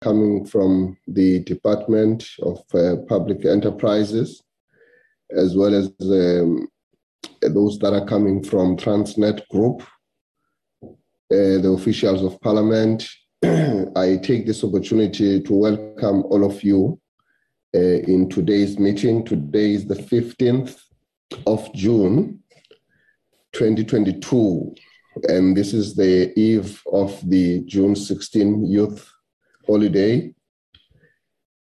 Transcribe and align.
coming 0.00 0.46
from 0.46 0.96
the 1.06 1.40
Department 1.40 2.26
of 2.42 2.62
uh, 2.74 2.96
Public 3.06 3.44
Enterprises, 3.44 4.42
as 5.30 5.54
well 5.54 5.74
as 5.74 5.92
um, 6.00 6.66
those 7.42 7.78
that 7.80 7.92
are 7.92 8.06
coming 8.06 8.42
from 8.42 8.78
Transnet 8.78 9.46
Group, 9.48 9.82
uh, 10.82 11.60
the 11.60 11.74
officials 11.76 12.22
of 12.22 12.40
Parliament. 12.40 13.06
I 13.44 14.18
take 14.22 14.46
this 14.46 14.64
opportunity 14.64 15.42
to 15.42 15.52
welcome 15.52 16.22
all 16.24 16.44
of 16.44 16.62
you 16.62 16.98
uh, 17.74 17.78
in 17.78 18.28
today's 18.30 18.78
meeting. 18.78 19.24
Today 19.24 19.74
is 19.74 19.86
the 19.86 19.96
15th 19.96 20.80
of 21.46 21.72
June, 21.74 22.42
2022, 23.52 24.74
and 25.28 25.54
this 25.54 25.74
is 25.74 25.94
the 25.94 26.32
eve 26.40 26.82
of 26.90 27.20
the 27.28 27.60
June 27.66 27.94
16 27.94 28.64
Youth 28.64 29.12
Holiday, 29.70 30.34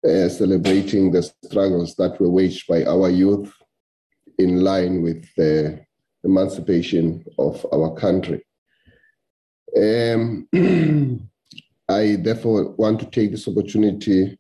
uh, 0.03 0.31
celebrating 0.31 1.13
the 1.13 1.23
struggles 1.45 1.95
that 1.97 2.19
were 2.19 2.31
waged 2.31 2.67
by 2.67 2.83
our 2.85 3.11
youth 3.11 3.53
in 4.39 4.63
line 4.65 5.03
with 5.03 5.27
the 5.37 5.85
emancipation 6.25 7.23
of 7.39 7.67
our 7.71 7.95
country. 7.95 8.43
Um, 9.77 10.49
I 11.89 12.17
therefore 12.17 12.71
want 12.77 13.01
to 13.01 13.07
take 13.11 13.31
this 13.33 13.47
opportunity 13.47 14.39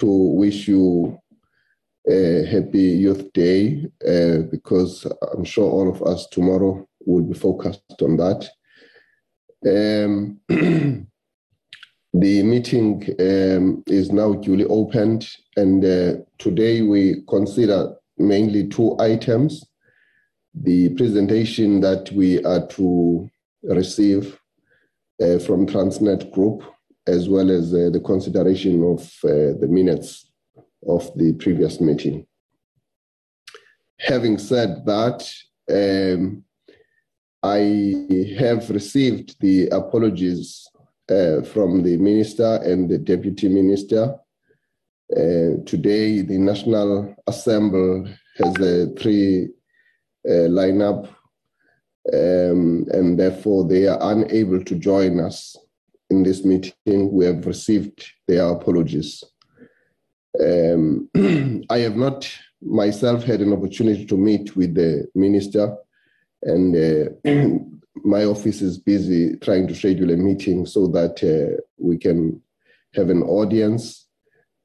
to 0.00 0.06
wish 0.06 0.68
you 0.68 1.18
a 2.06 2.44
happy 2.44 2.82
Youth 3.04 3.32
Day 3.32 3.86
uh, 4.06 4.42
because 4.50 5.06
I'm 5.32 5.44
sure 5.44 5.70
all 5.70 5.88
of 5.88 6.02
us 6.02 6.26
tomorrow 6.26 6.86
will 7.06 7.22
be 7.22 7.32
focused 7.32 8.02
on 8.02 8.18
that. 8.18 8.46
Um, 9.66 10.40
the 12.14 12.44
meeting 12.44 13.02
um, 13.18 13.82
is 13.88 14.12
now 14.12 14.34
duly 14.34 14.64
opened, 14.66 15.28
and 15.56 15.84
uh, 15.84 16.22
today 16.38 16.80
we 16.80 17.22
consider 17.28 17.92
mainly 18.18 18.68
two 18.68 18.96
items 19.00 19.64
the 20.54 20.90
presentation 20.90 21.80
that 21.80 22.12
we 22.12 22.42
are 22.44 22.64
to 22.68 23.28
receive 23.64 24.38
uh, 25.20 25.40
from 25.40 25.66
Transnet 25.66 26.30
Group, 26.30 26.62
as 27.08 27.28
well 27.28 27.50
as 27.50 27.74
uh, 27.74 27.90
the 27.92 28.00
consideration 28.00 28.84
of 28.84 29.00
uh, 29.24 29.58
the 29.58 29.66
minutes 29.68 30.30
of 30.86 31.10
the 31.16 31.32
previous 31.32 31.80
meeting. 31.80 32.24
Having 33.98 34.38
said 34.38 34.86
that, 34.86 35.28
um, 35.68 36.44
I 37.42 38.36
have 38.38 38.70
received 38.70 39.34
the 39.40 39.66
apologies 39.70 40.68
uh, 41.10 41.42
from 41.42 41.82
the 41.82 41.96
minister 41.96 42.60
and 42.64 42.88
the 42.88 42.98
deputy 42.98 43.48
minister. 43.48 44.16
Uh, 45.14 45.60
today, 45.66 46.22
the 46.22 46.38
National 46.38 47.14
Assembly 47.26 48.16
has 48.36 48.56
a 48.60 48.86
three 48.94 49.48
uh, 50.26 50.48
lineup, 50.48 51.08
um, 52.12 52.86
and 52.90 53.18
therefore 53.18 53.68
they 53.68 53.86
are 53.86 53.98
unable 54.00 54.64
to 54.64 54.74
join 54.76 55.20
us 55.20 55.56
in 56.10 56.22
this 56.22 56.44
meeting. 56.44 57.12
We 57.12 57.26
have 57.26 57.46
received 57.46 58.04
their 58.26 58.48
apologies. 58.48 59.22
Um, 60.40 61.08
I 61.70 61.78
have 61.78 61.96
not 61.96 62.28
myself 62.62 63.24
had 63.24 63.40
an 63.40 63.52
opportunity 63.52 64.06
to 64.06 64.16
meet 64.16 64.56
with 64.56 64.74
the 64.74 65.06
minister, 65.14 65.76
and 66.42 66.74
uh, 66.74 67.58
my 68.02 68.24
office 68.24 68.60
is 68.60 68.78
busy 68.78 69.36
trying 69.36 69.68
to 69.68 69.74
schedule 69.74 70.10
a 70.10 70.16
meeting 70.16 70.66
so 70.66 70.86
that 70.88 71.22
uh, 71.22 71.60
we 71.78 71.96
can 71.96 72.40
have 72.94 73.10
an 73.10 73.22
audience 73.22 74.06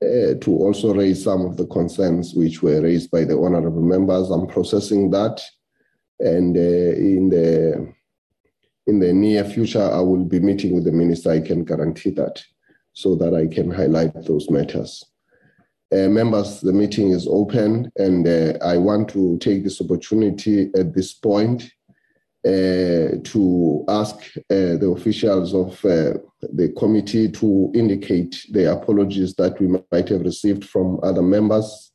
uh, 0.02 0.34
to 0.42 0.52
also 0.52 0.94
raise 0.94 1.24
some 1.24 1.46
of 1.46 1.58
the 1.58 1.68
concerns 1.68 2.34
which 2.34 2.62
were 2.62 2.82
raised 2.82 3.12
by 3.12 3.24
the 3.24 3.38
honorable 3.38 3.82
members. 3.82 4.30
I'm 4.30 4.48
processing 4.48 5.12
that, 5.12 5.42
and 6.20 6.56
uh, 6.56 6.60
in 6.60 7.30
the 7.30 7.94
in 8.88 9.00
the 9.00 9.14
near 9.14 9.44
future, 9.44 9.84
I 9.84 10.00
will 10.00 10.24
be 10.24 10.40
meeting 10.40 10.74
with 10.74 10.86
the 10.86 10.92
minister. 10.92 11.32
I 11.32 11.42
can 11.42 11.64
guarantee 11.64 12.12
that, 12.12 12.42
so 12.94 13.16
that 13.16 13.36
I 13.36 13.54
can 13.54 13.70
highlight 13.70 14.14
those 14.26 14.50
matters. 14.50 15.04
Uh, 15.92 16.08
members, 16.08 16.62
the 16.62 16.74
meeting 16.74 17.10
is 17.10 17.28
open, 17.28 17.92
and 17.98 18.28
uh, 18.28 18.54
I 18.64 18.78
want 18.78 19.10
to 19.10 19.38
take 19.40 19.64
this 19.64 19.82
opportunity 19.82 20.70
at 20.76 20.94
this 20.94 21.14
point 21.14 21.72
to 22.44 23.86
ask 23.90 24.16
uh, 24.38 24.78
the 24.78 24.94
officials 24.96 25.54
of 25.54 25.74
uh, 25.86 26.14
the 26.54 26.74
committee 26.78 27.30
to 27.30 27.72
indicate 27.76 28.46
the 28.52 28.72
apologies 28.72 29.36
that 29.36 29.60
we 29.60 29.68
might 29.92 30.08
have 30.08 30.22
received 30.22 30.64
from 30.66 31.00
other 31.04 31.22
members 31.22 31.92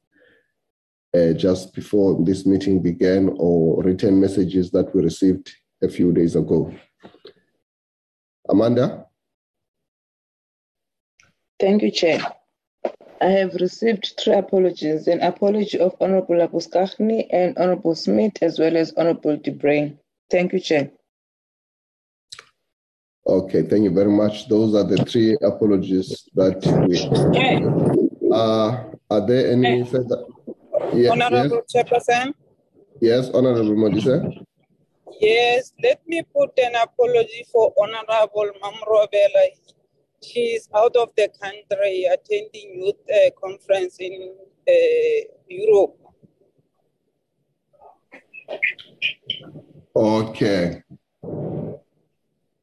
uh, 1.15 1.33
just 1.33 1.75
before 1.75 2.23
this 2.25 2.45
meeting 2.45 2.83
began 2.83 3.35
or 3.39 3.83
written 3.83 4.21
messages 4.21 4.71
that 4.71 4.95
we 4.95 5.03
received 5.03 5.51
a 5.83 5.89
few 5.89 6.13
days 6.13 6.37
ago. 6.37 6.75
Amanda? 8.49 9.07
Thank 11.59 11.83
you, 11.83 11.91
Chair. 11.91 12.21
I 13.21 13.27
have 13.27 13.55
received 13.55 14.15
three 14.21 14.35
apologies 14.35 15.07
an 15.07 15.23
apology 15.23 15.79
of 15.79 15.95
Honorable 16.01 16.37
Abuskachni 16.37 17.27
and 17.31 17.57
Honorable 17.57 17.95
Smith, 17.95 18.43
as 18.43 18.59
well 18.59 18.77
as 18.77 18.93
Honorable 18.97 19.37
de 19.37 19.53
Bruyn. 19.53 19.97
Thank 20.31 20.53
you, 20.53 20.61
Chair. 20.61 20.91
Okay, 23.27 23.63
thank 23.63 23.85
you 23.85 23.91
very 23.91 24.11
much. 24.11 24.49
Those 24.49 24.75
are 24.75 24.85
the 24.85 24.99
three 25.05 25.37
apologies 25.43 26.29
that 26.35 26.61
we. 26.87 27.01
Uh, 28.31 28.85
are 29.11 29.27
there 29.27 29.53
any 29.53 29.85
further? 29.87 30.25
Yeah, 30.93 31.11
Honorable 31.11 31.63
yes. 31.63 31.73
Chairperson. 31.73 32.35
Yes, 33.01 33.31
Honorable 33.31 33.77
Modisa. 33.77 34.17
Yes, 35.21 35.73
let 35.83 36.07
me 36.07 36.23
put 36.35 36.59
an 36.59 36.75
apology 36.75 37.47
for 37.51 37.73
Honorable 37.79 38.51
Mamrobela 38.63 39.47
she's 40.25 40.69
out 40.75 40.97
of 40.97 41.11
the 41.17 41.29
country 41.41 42.05
attending 42.05 42.81
youth 42.81 42.97
uh, 43.13 43.31
conference 43.41 43.97
in 44.01 44.35
uh, 44.69 45.21
Europe. 45.49 45.99
Okay. 49.97 50.83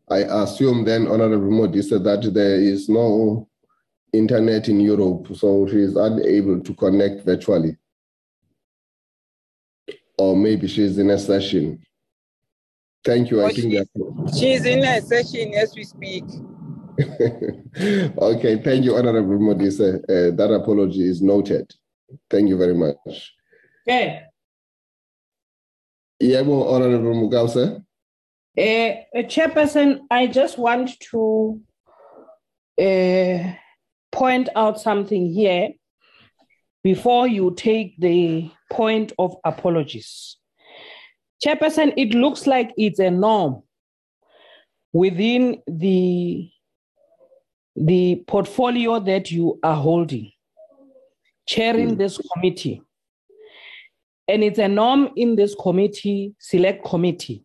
I 0.10 0.18
assume 0.44 0.84
then, 0.84 1.08
Honorable 1.08 1.52
Modise 1.52 1.90
that 2.04 2.34
there 2.34 2.56
is 2.60 2.90
no 2.90 3.48
internet 4.12 4.68
in 4.68 4.82
Europe, 4.82 5.28
so 5.36 5.66
she 5.68 5.78
is 5.78 5.96
unable 5.96 6.60
to 6.60 6.74
connect 6.74 7.24
virtually. 7.26 7.78
Or 10.18 10.36
maybe 10.36 10.68
she's 10.68 10.98
in 10.98 11.10
a 11.12 11.18
session. 11.18 11.82
Thank 13.06 13.32
you. 13.32 13.42
Oh, 13.42 13.46
I 13.48 13.54
think 13.54 13.74
she's, 13.74 14.40
she's 14.40 14.66
in 14.66 14.84
a 14.84 15.02
session 15.02 15.54
as 15.56 15.74
we 15.76 15.86
speak. 15.86 16.26
okay, 18.18 18.62
thank 18.62 18.84
you, 18.84 18.96
Honorable 18.96 19.40
Modise. 19.40 19.80
Uh, 19.80 20.36
that 20.36 20.52
apology 20.54 21.08
is 21.08 21.22
noted. 21.22 21.72
Thank 22.30 22.50
you 22.50 22.58
very 22.58 22.76
much. 22.76 23.34
Okay. 23.88 24.24
Yebo, 26.22 26.72
Honorable 26.72 27.14
Mokause. 27.14 27.84
Uh, 28.58 29.22
Chairperson, 29.24 30.02
I 30.10 30.28
just 30.28 30.58
want 30.58 31.00
to 31.12 31.62
uh, 32.80 33.54
point 34.12 34.50
out 34.56 34.80
something 34.80 35.32
here 35.34 35.70
before 36.84 37.28
you 37.28 37.54
take 37.56 37.96
the 38.00 38.50
point 38.72 39.14
of 39.18 39.36
apologies. 39.46 40.38
Chairperson, 41.44 41.94
it 41.98 42.14
looks 42.14 42.46
like 42.46 42.72
it's 42.78 43.00
a 43.00 43.10
norm 43.10 43.64
within 44.94 45.62
the 45.68 46.50
the 47.76 48.24
portfolio 48.28 49.00
that 49.00 49.32
you 49.32 49.58
are 49.64 49.76
holding, 49.76 50.32
chairing 51.48 51.92
mm. 51.92 51.98
this 51.98 52.20
committee. 52.34 52.82
And 54.32 54.46
it's 54.46 54.60
a 54.60 54.70
norm 54.70 55.10
in 55.18 55.36
this 55.36 55.54
committee, 55.54 56.34
select 56.40 56.86
committee, 56.86 57.44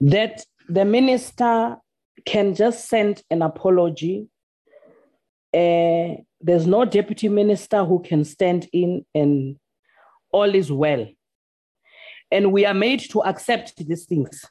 that 0.00 0.44
the 0.68 0.84
minister 0.84 1.76
can 2.26 2.56
just 2.56 2.88
send 2.88 3.22
an 3.30 3.42
apology. 3.42 4.26
Uh, 5.54 6.18
there's 6.40 6.66
no 6.66 6.84
deputy 6.84 7.28
minister 7.28 7.84
who 7.84 8.02
can 8.02 8.24
stand 8.24 8.68
in 8.72 9.06
and 9.14 9.56
all 10.32 10.52
is 10.52 10.72
well. 10.72 11.06
And 12.32 12.52
we 12.52 12.66
are 12.66 12.74
made 12.74 13.08
to 13.10 13.22
accept 13.22 13.76
these 13.76 14.04
things. 14.04 14.44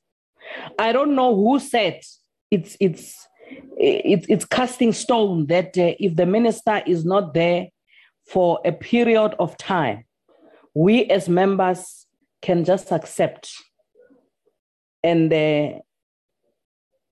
I 0.79 0.93
don't 0.93 1.13
know 1.13 1.35
who 1.35 1.59
said 1.59 1.99
it's 2.51 2.77
it's 2.79 3.27
it's, 3.75 4.27
it's 4.29 4.45
casting 4.45 4.93
stone 4.93 5.47
that 5.47 5.77
uh, 5.77 5.91
if 5.99 6.15
the 6.15 6.25
minister 6.25 6.81
is 6.87 7.03
not 7.03 7.33
there 7.33 7.67
for 8.29 8.61
a 8.63 8.71
period 8.71 9.35
of 9.39 9.57
time, 9.57 10.05
we 10.73 11.05
as 11.05 11.29
members 11.29 12.05
can 12.41 12.63
just 12.63 12.91
accept 12.91 13.53
and 15.03 15.31
uh, 15.31 15.79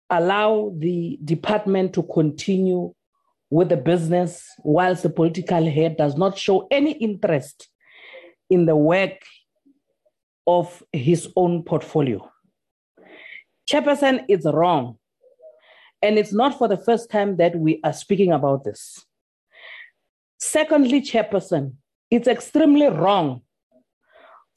allow 0.10 0.74
the 0.78 1.20
department 1.24 1.94
to 1.94 2.04
continue 2.04 2.94
with 3.50 3.70
the 3.70 3.78
business, 3.78 4.48
whilst 4.60 5.04
the 5.04 5.10
political 5.10 5.70
head 5.70 5.98
does 5.98 6.16
not 6.16 6.38
show 6.38 6.68
any 6.72 6.94
interest 6.94 7.68
in 8.50 8.66
the 8.66 8.76
work 8.76 9.22
of 10.48 10.82
his 10.94 11.30
own 11.36 11.62
portfolio. 11.64 12.30
Chairperson 13.70 14.24
is 14.30 14.46
wrong. 14.46 14.98
And 16.02 16.18
it's 16.18 16.34
not 16.34 16.58
for 16.58 16.68
the 16.68 16.78
first 16.78 17.12
time 17.12 17.38
that 17.38 17.56
we 17.56 17.80
are 17.84 17.94
speaking 17.94 18.32
about 18.32 18.64
this. 18.64 19.06
Secondly, 20.40 21.02
Chairperson, 21.02 21.74
it's 22.10 22.28
extremely 22.28 22.88
wrong 22.88 23.42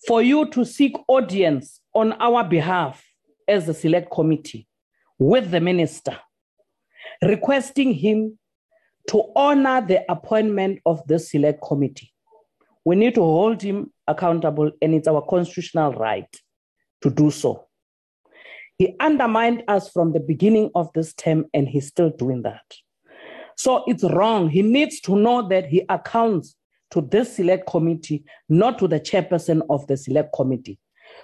for 0.06 0.22
you 0.22 0.46
to 0.50 0.64
seek 0.64 0.94
audience 1.08 1.80
on 1.94 2.12
our 2.14 2.44
behalf 2.44 3.04
as 3.48 3.66
the 3.66 3.74
select 3.74 4.10
committee 4.10 4.66
with 5.18 5.50
the 5.50 5.60
minister, 5.60 6.18
requesting 7.22 7.92
him 7.92 8.38
to 9.08 9.22
honor 9.36 9.80
the 9.86 10.04
appointment 10.10 10.80
of 10.86 11.06
the 11.06 11.18
select 11.18 11.62
committee. 11.62 12.12
We 12.84 12.96
need 12.96 13.14
to 13.14 13.22
hold 13.22 13.62
him 13.62 13.92
accountable, 14.06 14.70
and 14.82 14.94
it's 14.94 15.08
our 15.08 15.22
constitutional 15.22 15.92
right 15.92 16.28
to 17.02 17.10
do 17.10 17.30
so. 17.30 17.66
He 18.76 18.96
undermined 19.00 19.62
us 19.68 19.90
from 19.90 20.12
the 20.12 20.20
beginning 20.20 20.70
of 20.74 20.92
this 20.94 21.14
term, 21.14 21.46
and 21.54 21.68
he's 21.68 21.86
still 21.86 22.10
doing 22.10 22.42
that. 22.42 22.64
So 23.56 23.84
it's 23.86 24.04
wrong. 24.04 24.50
He 24.50 24.62
needs 24.62 25.00
to 25.02 25.16
know 25.16 25.48
that 25.48 25.66
he 25.66 25.84
accounts 25.88 26.56
to 26.94 27.00
this 27.00 27.36
select 27.36 27.66
committee, 27.66 28.24
not 28.48 28.78
to 28.78 28.86
the 28.86 29.00
chairperson 29.00 29.62
of 29.68 29.84
the 29.88 29.96
select 29.96 30.32
committee. 30.32 30.78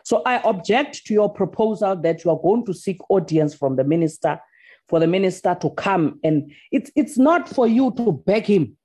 So 0.04 0.22
I 0.26 0.42
object 0.42 1.06
to 1.06 1.14
your 1.14 1.32
proposal 1.32 1.94
that 1.96 2.24
you 2.24 2.32
are 2.32 2.40
going 2.42 2.66
to 2.66 2.74
seek 2.74 2.98
audience 3.08 3.54
from 3.54 3.76
the 3.76 3.84
minister 3.84 4.40
for 4.88 4.98
the 4.98 5.06
minister 5.06 5.56
to 5.60 5.70
come. 5.70 6.18
And 6.24 6.52
it's, 6.72 6.90
it's 6.96 7.16
not 7.16 7.48
for 7.48 7.68
you 7.68 7.92
to 7.92 8.10
beg 8.10 8.46
him. 8.46 8.76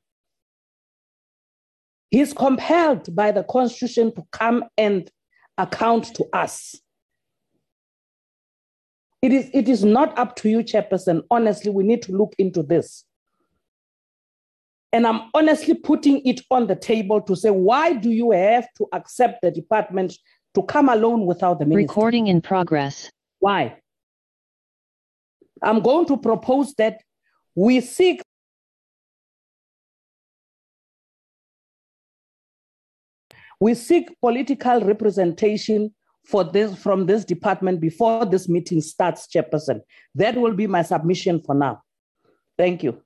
He's 2.11 2.31
compelled 2.31 3.13
by 3.15 3.31
the 3.31 3.43
constitution 3.43 4.13
to 4.13 4.23
come 4.31 4.65
and 4.77 5.09
account 5.57 6.13
to 6.15 6.25
us. 6.33 6.75
It 9.23 9.33
is, 9.33 9.49
it 9.53 9.67
is 9.67 9.83
not 9.83 10.15
up 10.19 10.35
to 10.37 10.49
you, 10.49 10.59
Chairperson. 10.59 11.23
Honestly, 11.31 11.71
we 11.71 11.83
need 11.83 12.03
to 12.03 12.11
look 12.11 12.35
into 12.37 12.61
this. 12.61 13.05
And 14.95 15.05
I'm 15.05 15.23
honestly 15.33 15.73
putting 15.73 16.25
it 16.25 16.39
on 16.49 16.67
the 16.67 16.75
table 16.77 17.19
to 17.23 17.35
say, 17.35 17.49
why 17.49 17.91
do 17.91 18.11
you 18.11 18.31
have 18.31 18.65
to 18.77 18.87
accept 18.93 19.41
the 19.41 19.51
department 19.51 20.13
to 20.53 20.63
come 20.63 20.87
alone 20.87 21.25
without 21.25 21.59
the 21.59 21.65
minister? 21.65 21.89
Recording 21.89 22.27
in 22.27 22.41
progress. 22.41 23.11
Why? 23.39 23.77
I'm 25.61 25.81
going 25.81 26.05
to 26.05 26.15
propose 26.15 26.73
that 26.75 27.01
we 27.55 27.81
seek 27.81 28.21
we 33.59 33.73
seek 33.73 34.17
political 34.21 34.79
representation 34.79 35.93
for 36.23 36.45
this 36.45 36.73
from 36.77 37.05
this 37.05 37.25
department 37.25 37.81
before 37.81 38.25
this 38.25 38.47
meeting 38.47 38.79
starts, 38.79 39.27
Chairperson. 39.27 39.81
That 40.15 40.37
will 40.37 40.53
be 40.53 40.67
my 40.67 40.83
submission 40.83 41.41
for 41.45 41.53
now. 41.53 41.81
Thank 42.57 42.81
you. 42.81 43.01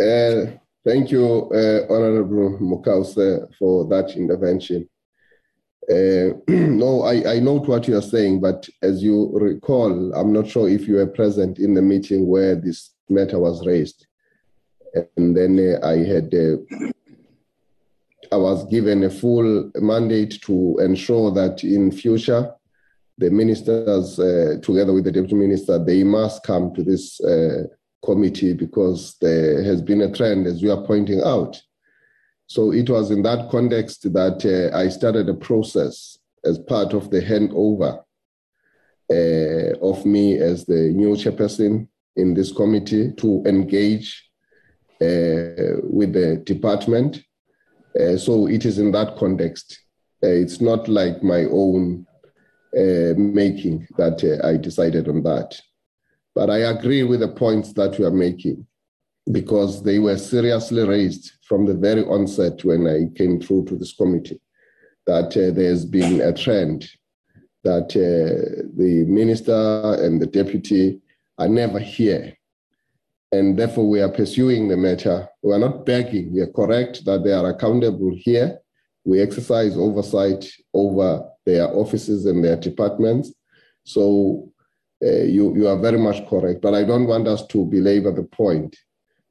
Uh, 0.00 0.52
thank 0.84 1.10
you, 1.10 1.50
uh, 1.52 1.92
Honorable 1.92 2.56
Mokause, 2.60 3.52
for 3.58 3.84
that 3.88 4.16
intervention. 4.16 4.88
Uh, 5.90 6.38
no, 6.48 7.02
I, 7.02 7.34
I 7.34 7.40
note 7.40 7.66
what 7.66 7.88
you 7.88 7.96
are 7.96 8.02
saying, 8.02 8.40
but 8.40 8.68
as 8.82 9.02
you 9.02 9.30
recall, 9.32 10.14
I'm 10.14 10.32
not 10.32 10.46
sure 10.46 10.68
if 10.68 10.86
you 10.86 10.96
were 10.96 11.06
present 11.06 11.58
in 11.58 11.74
the 11.74 11.82
meeting 11.82 12.28
where 12.28 12.54
this 12.54 12.90
matter 13.08 13.38
was 13.40 13.66
raised. 13.66 14.06
And 15.16 15.36
then 15.36 15.58
uh, 15.58 15.84
I 15.84 15.96
had, 15.98 16.32
uh, 16.32 16.58
I 18.30 18.36
was 18.36 18.64
given 18.66 19.02
a 19.02 19.10
full 19.10 19.72
mandate 19.76 20.40
to 20.42 20.78
ensure 20.80 21.32
that 21.32 21.64
in 21.64 21.90
future, 21.90 22.52
the 23.16 23.30
ministers, 23.30 24.18
uh, 24.20 24.58
together 24.62 24.92
with 24.92 25.04
the 25.04 25.12
deputy 25.12 25.34
minister, 25.34 25.82
they 25.84 26.04
must 26.04 26.44
come 26.44 26.72
to 26.74 26.84
this 26.84 27.20
committee 28.04 28.54
because 28.54 29.16
there 29.20 29.62
has 29.62 29.82
been 29.82 30.02
a 30.02 30.12
trend, 30.12 30.46
as 30.46 30.62
you 30.62 30.72
are 30.72 30.86
pointing 30.86 31.22
out, 31.22 31.60
so 32.48 32.72
it 32.72 32.88
was 32.88 33.10
in 33.10 33.22
that 33.24 33.50
context 33.50 34.10
that 34.14 34.44
uh, 34.44 34.74
I 34.76 34.88
started 34.88 35.28
a 35.28 35.34
process 35.34 36.18
as 36.44 36.58
part 36.58 36.94
of 36.94 37.10
the 37.10 37.20
handover 37.20 38.02
uh, 39.10 39.78
of 39.86 40.06
me 40.06 40.38
as 40.38 40.64
the 40.64 40.90
new 40.94 41.14
chairperson 41.14 41.88
in 42.16 42.32
this 42.32 42.50
committee 42.50 43.12
to 43.18 43.42
engage 43.44 44.30
uh, 45.02 45.76
with 45.82 46.14
the 46.14 46.42
department. 46.44 47.22
Uh, 48.00 48.16
so 48.16 48.48
it 48.48 48.64
is 48.64 48.78
in 48.78 48.92
that 48.92 49.16
context. 49.16 49.78
Uh, 50.24 50.28
it's 50.28 50.60
not 50.60 50.88
like 50.88 51.22
my 51.22 51.44
own 51.44 52.06
uh, 52.74 53.12
making 53.16 53.86
that 53.98 54.40
I 54.42 54.56
decided 54.56 55.06
on 55.08 55.22
that. 55.24 55.60
But 56.38 56.50
I 56.50 56.58
agree 56.58 57.02
with 57.02 57.18
the 57.18 57.26
points 57.26 57.72
that 57.72 57.98
you 57.98 58.06
are 58.06 58.12
making 58.12 58.64
because 59.32 59.82
they 59.82 59.98
were 59.98 60.16
seriously 60.16 60.84
raised 60.86 61.32
from 61.42 61.66
the 61.66 61.74
very 61.74 62.04
onset 62.04 62.64
when 62.64 62.86
I 62.86 63.12
came 63.18 63.40
through 63.40 63.64
to 63.64 63.74
this 63.74 63.92
committee 63.92 64.40
that 65.08 65.36
uh, 65.36 65.50
there's 65.52 65.84
been 65.84 66.20
a 66.20 66.32
trend 66.32 66.88
that 67.64 67.90
uh, 67.96 68.68
the 68.76 69.04
minister 69.08 69.96
and 69.98 70.22
the 70.22 70.28
deputy 70.28 71.00
are 71.38 71.48
never 71.48 71.80
here. 71.80 72.36
And 73.32 73.58
therefore, 73.58 73.88
we 73.88 74.00
are 74.00 74.08
pursuing 74.08 74.68
the 74.68 74.76
matter. 74.76 75.28
We 75.42 75.52
are 75.54 75.58
not 75.58 75.84
begging. 75.84 76.32
We 76.32 76.40
are 76.42 76.52
correct 76.52 77.04
that 77.04 77.24
they 77.24 77.32
are 77.32 77.48
accountable 77.48 78.12
here. 78.14 78.60
We 79.04 79.20
exercise 79.20 79.76
oversight 79.76 80.48
over 80.72 81.28
their 81.44 81.66
offices 81.66 82.26
and 82.26 82.44
their 82.44 82.56
departments. 82.56 83.34
So 83.82 84.52
uh, 85.04 85.22
you, 85.22 85.54
you 85.56 85.68
are 85.68 85.78
very 85.78 85.98
much 85.98 86.26
correct. 86.28 86.60
But 86.60 86.74
I 86.74 86.84
don't 86.84 87.06
want 87.06 87.28
us 87.28 87.46
to 87.48 87.64
belabor 87.66 88.12
the 88.12 88.24
point 88.24 88.76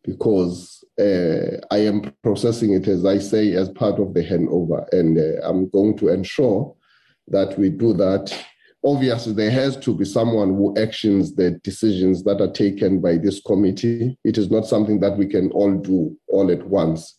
because 0.03 0.83
uh, 0.99 1.59
I 1.69 1.79
am 1.79 2.13
processing 2.23 2.73
it, 2.73 2.87
as 2.87 3.05
I 3.05 3.17
say, 3.17 3.53
as 3.53 3.69
part 3.69 3.99
of 3.99 4.13
the 4.13 4.23
handover. 4.23 4.87
And 4.93 5.17
uh, 5.17 5.45
I'm 5.47 5.69
going 5.69 5.97
to 5.97 6.09
ensure 6.09 6.73
that 7.27 7.57
we 7.59 7.69
do 7.69 7.93
that. 7.93 8.33
Obviously, 8.85 9.33
there 9.33 9.51
has 9.51 9.75
to 9.77 9.93
be 9.93 10.05
someone 10.05 10.49
who 10.49 10.77
actions 10.77 11.35
the 11.35 11.51
decisions 11.63 12.23
that 12.23 12.39
are 12.39 12.51
taken 12.51 13.01
by 13.01 13.17
this 13.17 13.41
committee. 13.41 14.17
It 14.23 14.37
is 14.37 14.49
not 14.49 14.65
something 14.65 15.01
that 15.01 15.17
we 15.17 15.27
can 15.27 15.51
all 15.51 15.73
do 15.75 16.17
all 16.29 16.49
at 16.51 16.65
once. 16.65 17.17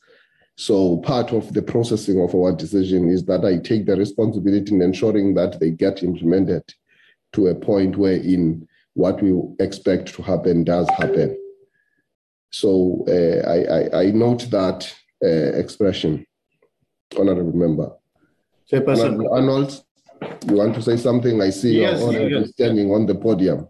So, 0.57 0.97
part 0.99 1.33
of 1.33 1.53
the 1.53 1.63
processing 1.63 2.21
of 2.23 2.35
our 2.35 2.53
decision 2.53 3.11
is 3.11 3.25
that 3.27 3.45
I 3.45 3.59
take 3.59 3.87
the 3.87 3.97
responsibility 3.97 4.75
in 4.75 4.83
ensuring 4.83 5.35
that 5.35 5.61
they 5.61 5.71
get 5.71 6.03
implemented 6.03 6.65
to 7.33 7.49
a 7.49 7.55
point 7.55 7.97
wherein 7.97 8.67
what 8.95 9.23
we 9.23 9.33
expect 9.61 10.15
to 10.15 10.23
happen 10.23 10.65
does 10.65 10.89
happen. 10.91 11.37
So 12.51 13.05
uh, 13.09 13.49
I, 13.49 13.59
I, 13.79 14.03
I, 14.05 14.11
note 14.11 14.51
that 14.51 14.93
uh, 15.23 15.59
expression, 15.59 16.27
Honorable 17.17 17.53
Member. 17.53 17.93
Chairperson. 18.71 19.31
Arnold, 19.31 19.85
you 20.49 20.57
want 20.57 20.75
to 20.75 20.83
say 20.83 20.97
something? 20.97 21.41
I 21.41 21.51
see 21.51 21.81
yes, 21.81 22.01
you're 22.01 22.09
already 22.09 22.35
yes. 22.35 22.51
standing 22.51 22.91
on 22.91 23.07
the 23.07 23.15
podium. 23.15 23.69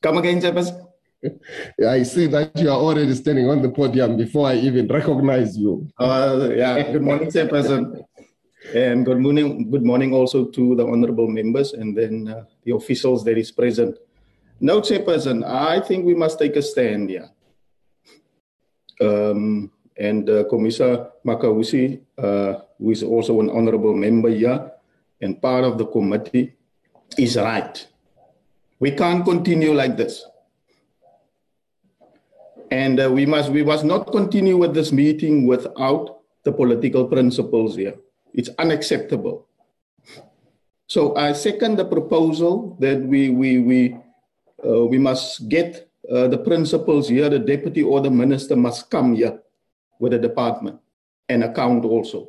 Come 0.00 0.18
again, 0.18 0.40
Chairperson. 0.40 0.86
I 1.88 2.02
see 2.02 2.26
that 2.28 2.56
you 2.56 2.70
are 2.70 2.78
already 2.78 3.14
standing 3.14 3.48
on 3.48 3.62
the 3.62 3.70
podium 3.70 4.16
before 4.16 4.48
I 4.48 4.56
even 4.56 4.86
recognize 4.88 5.56
you. 5.56 5.88
Uh, 5.98 6.50
yeah, 6.54 6.92
good 6.92 7.02
morning, 7.02 7.28
Chairperson. 7.28 8.02
And 8.74 9.04
good 9.04 9.18
morning, 9.18 9.70
good 9.70 9.84
morning 9.84 10.14
also 10.14 10.46
to 10.46 10.74
the 10.74 10.86
honorable 10.86 11.28
members 11.28 11.74
and 11.74 11.96
then 11.96 12.28
uh, 12.28 12.44
the 12.64 12.74
officials 12.74 13.24
that 13.24 13.38
is 13.38 13.50
present. 13.50 13.98
No, 14.60 14.80
Chairperson, 14.80 15.44
I 15.44 15.80
think 15.80 16.04
we 16.04 16.14
must 16.14 16.38
take 16.38 16.56
a 16.56 16.62
stand 16.62 17.10
here. 17.10 17.28
Um, 19.00 19.70
and 19.96 20.28
uh, 20.28 20.44
Commissioner 20.44 21.10
Mokause, 21.26 22.00
uh, 22.18 22.60
who 22.78 22.90
is 22.90 23.02
also 23.02 23.40
an 23.40 23.50
honorable 23.50 23.94
member 23.94 24.30
here 24.30 24.70
and 25.20 25.40
part 25.40 25.64
of 25.64 25.78
the 25.78 25.86
committee, 25.86 26.54
is 27.18 27.36
right. 27.36 27.86
We 28.80 28.90
can't 28.92 29.24
continue 29.24 29.72
like 29.72 29.96
this. 29.96 30.24
And 32.70 32.98
uh, 33.00 33.10
we, 33.10 33.26
must, 33.26 33.50
we 33.50 33.62
must 33.62 33.84
not 33.84 34.10
continue 34.10 34.56
with 34.56 34.74
this 34.74 34.90
meeting 34.90 35.46
without 35.46 36.20
the 36.44 36.52
political 36.52 37.06
principles 37.06 37.76
here. 37.76 37.94
It's 38.32 38.50
unacceptable. 38.58 39.46
So 40.86 41.16
I 41.16 41.32
second 41.32 41.76
the 41.76 41.84
proposal 41.84 42.76
that 42.80 43.00
we, 43.00 43.30
we, 43.30 43.58
we, 43.58 43.96
uh, 44.64 44.86
we 44.86 44.98
must 44.98 45.48
get 45.48 45.90
uh, 46.10 46.28
the 46.28 46.38
principals 46.38 47.08
here, 47.08 47.28
the 47.30 47.38
deputy 47.38 47.82
or 47.82 48.00
the 48.00 48.10
minister 48.10 48.56
must 48.56 48.90
come 48.90 49.14
here 49.14 49.40
with 49.98 50.12
the 50.12 50.18
department 50.18 50.78
and 51.28 51.44
account 51.44 51.84
also. 51.84 52.28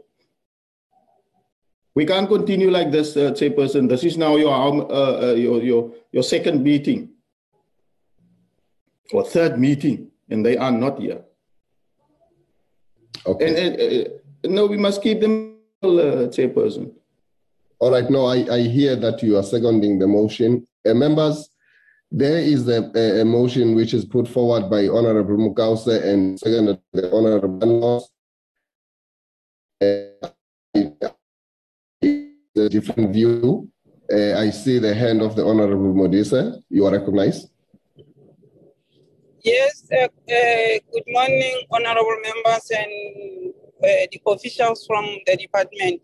We 1.94 2.06
can't 2.06 2.28
continue 2.28 2.72
like 2.72 2.92
this, 2.92 3.16
uh, 3.16 3.32
chairperson. 3.32 3.88
This 3.90 4.04
is 4.04 4.18
now 4.18 4.36
your, 4.36 4.54
um, 4.54 4.82
uh, 4.82 5.30
uh, 5.30 5.34
your, 5.34 5.62
your, 5.62 5.94
your 6.12 6.24
second 6.24 6.64
meeting. 6.64 7.10
or 9.12 9.24
third 9.24 9.60
meeting, 9.60 10.12
and 10.30 10.46
they 10.46 10.58
are 10.58 10.72
not 10.72 11.00
here. 11.00 11.22
Okay. 13.26 13.48
And, 13.48 13.58
and 13.58 14.08
uh, 14.08 14.10
no, 14.46 14.66
we 14.68 14.78
must 14.78 15.02
keep 15.02 15.22
them, 15.22 15.58
uh, 15.84 16.30
chairperson. 16.34 16.92
All 17.80 17.92
right. 17.92 18.10
No, 18.10 18.26
I, 18.26 18.46
I 18.52 18.62
hear 18.62 18.96
that 18.96 19.22
you 19.22 19.38
are 19.38 19.44
seconding 19.44 20.00
the 20.00 20.08
motion. 20.08 20.68
Uh, 20.88 20.94
members, 20.94 21.50
there 22.12 22.38
is 22.38 22.68
a, 22.68 22.92
a, 22.96 23.22
a 23.22 23.26
motion 23.26 23.76
which 23.76 23.94
is 23.94 24.06
put 24.06 24.28
forward 24.28 24.70
by 24.70 24.88
Honorable 24.88 25.38
Mokause 25.38 26.04
and 26.04 26.40
seconded 26.40 26.80
by 26.94 27.10
Honorable 27.12 28.08
uh, 29.82 30.30
a 32.58 32.70
different 32.70 33.12
view. 33.12 33.70
Uh, 34.12 34.38
I 34.38 34.50
see 34.52 34.80
the 34.80 34.94
hand 34.94 35.22
of 35.22 35.36
the 35.36 35.46
Honorable 35.46 35.94
Modise. 35.94 36.62
You 36.70 36.86
are 36.86 36.92
recognized. 36.92 37.50
Yes, 39.44 39.86
uh, 39.92 40.06
uh, 40.06 40.10
good 40.92 41.04
morning, 41.08 41.64
honorable 41.70 42.18
members 42.24 42.72
and 42.72 43.54
uh, 43.84 44.08
the 44.12 44.20
officials 44.26 44.86
from 44.88 45.06
the 45.28 45.38
department. 45.38 46.02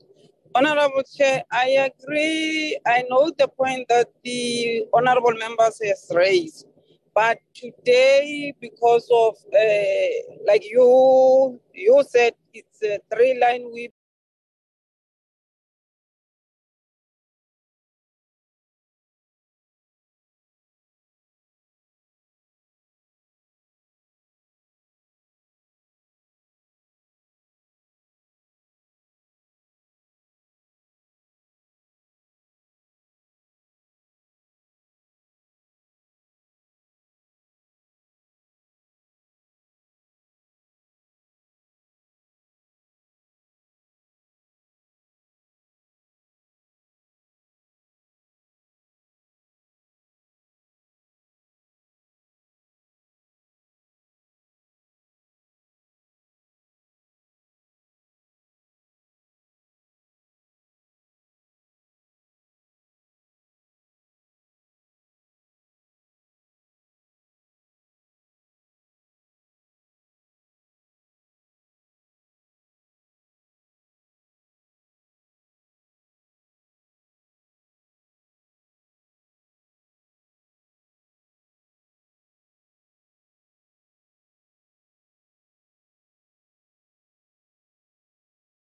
Honorable 0.53 1.03
Chair, 1.17 1.43
I 1.51 1.89
agree. 1.89 2.77
I 2.85 3.03
know 3.09 3.31
the 3.37 3.47
point 3.47 3.87
that 3.89 4.09
the 4.23 4.85
honorable 4.93 5.33
members 5.33 5.79
has 5.83 6.11
raised, 6.13 6.67
but 7.13 7.37
today, 7.53 8.53
because 8.59 9.07
of 9.13 9.35
uh, 9.53 10.07
like 10.45 10.63
you 10.69 11.59
you 11.73 12.03
said, 12.07 12.33
it's 12.53 12.83
a 12.83 12.99
three 13.13 13.39
line 13.39 13.63
whip 13.71 13.93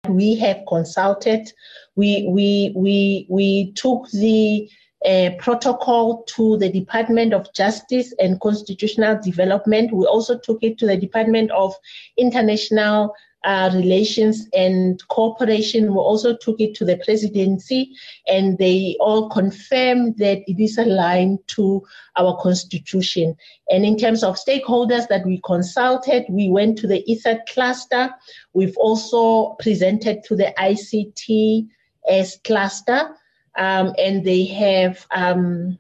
we 0.08 0.36
have 0.36 0.62
consulted. 0.68 1.52
We 1.96 2.26
we 2.28 2.72
we 2.74 3.26
we 3.28 3.72
took 3.72 4.08
the 4.10 4.68
uh, 5.04 5.30
protocol 5.38 6.24
to 6.24 6.56
the 6.58 6.70
Department 6.70 7.32
of 7.32 7.52
Justice 7.54 8.12
and 8.18 8.40
Constitutional 8.40 9.20
Development. 9.22 9.92
We 9.92 10.06
also 10.06 10.38
took 10.38 10.62
it 10.62 10.78
to 10.78 10.86
the 10.86 10.96
Department 10.96 11.50
of 11.52 11.74
International 12.16 13.14
uh, 13.48 13.70
Relations 13.72 14.46
and 14.52 15.02
Cooperation. 15.08 15.94
We 15.94 15.98
also 15.98 16.36
took 16.36 16.60
it 16.60 16.74
to 16.74 16.84
the 16.84 16.98
presidency, 16.98 17.96
and 18.26 18.58
they 18.58 18.94
all 19.00 19.30
confirmed 19.30 20.18
that 20.18 20.42
it 20.46 20.62
is 20.62 20.76
aligned 20.76 21.38
to 21.48 21.82
our 22.18 22.36
constitution. 22.42 23.34
And 23.70 23.86
in 23.86 23.96
terms 23.96 24.22
of 24.22 24.36
stakeholders 24.36 25.08
that 25.08 25.24
we 25.24 25.40
consulted, 25.46 26.26
we 26.28 26.50
went 26.50 26.76
to 26.80 26.86
the 26.86 27.02
ISAT 27.08 27.46
cluster. 27.46 28.10
We've 28.52 28.76
also 28.76 29.56
presented 29.60 30.24
to 30.24 30.36
the 30.36 30.52
ICTS 30.58 32.44
cluster, 32.44 33.16
um, 33.56 33.94
and 33.98 34.24
they 34.24 34.44
have. 34.44 35.06
Um, 35.10 35.78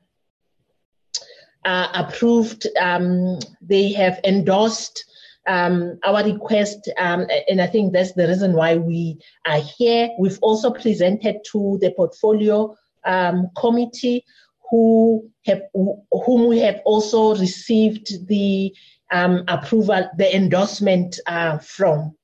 uh, 1.64 1.88
approved, 1.92 2.66
um, 2.80 3.38
they 3.60 3.92
have 3.92 4.20
endorsed 4.24 5.04
um, 5.48 5.98
our 6.04 6.22
request, 6.22 6.88
um, 6.98 7.26
and 7.48 7.60
I 7.60 7.66
think 7.66 7.92
that's 7.92 8.12
the 8.12 8.28
reason 8.28 8.52
why 8.52 8.76
we 8.76 9.18
are 9.46 9.60
here. 9.60 10.10
We've 10.18 10.38
also 10.42 10.70
presented 10.70 11.38
to 11.52 11.78
the 11.80 11.90
portfolio 11.92 12.76
um, 13.04 13.48
committee, 13.56 14.24
who 14.70 15.28
have 15.46 15.62
whom 15.72 16.48
we 16.48 16.58
have 16.58 16.80
also 16.84 17.34
received 17.34 18.28
the 18.28 18.74
um, 19.10 19.44
approval, 19.48 20.08
the 20.18 20.36
endorsement 20.36 21.18
uh, 21.26 21.58
from. 21.58 22.14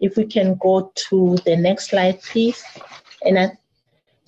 If 0.00 0.16
we 0.16 0.26
can 0.26 0.56
go 0.60 0.92
to 1.08 1.38
the 1.44 1.56
next 1.56 1.88
slide, 1.90 2.22
please. 2.22 2.62
And 3.22 3.38
I, 3.38 3.50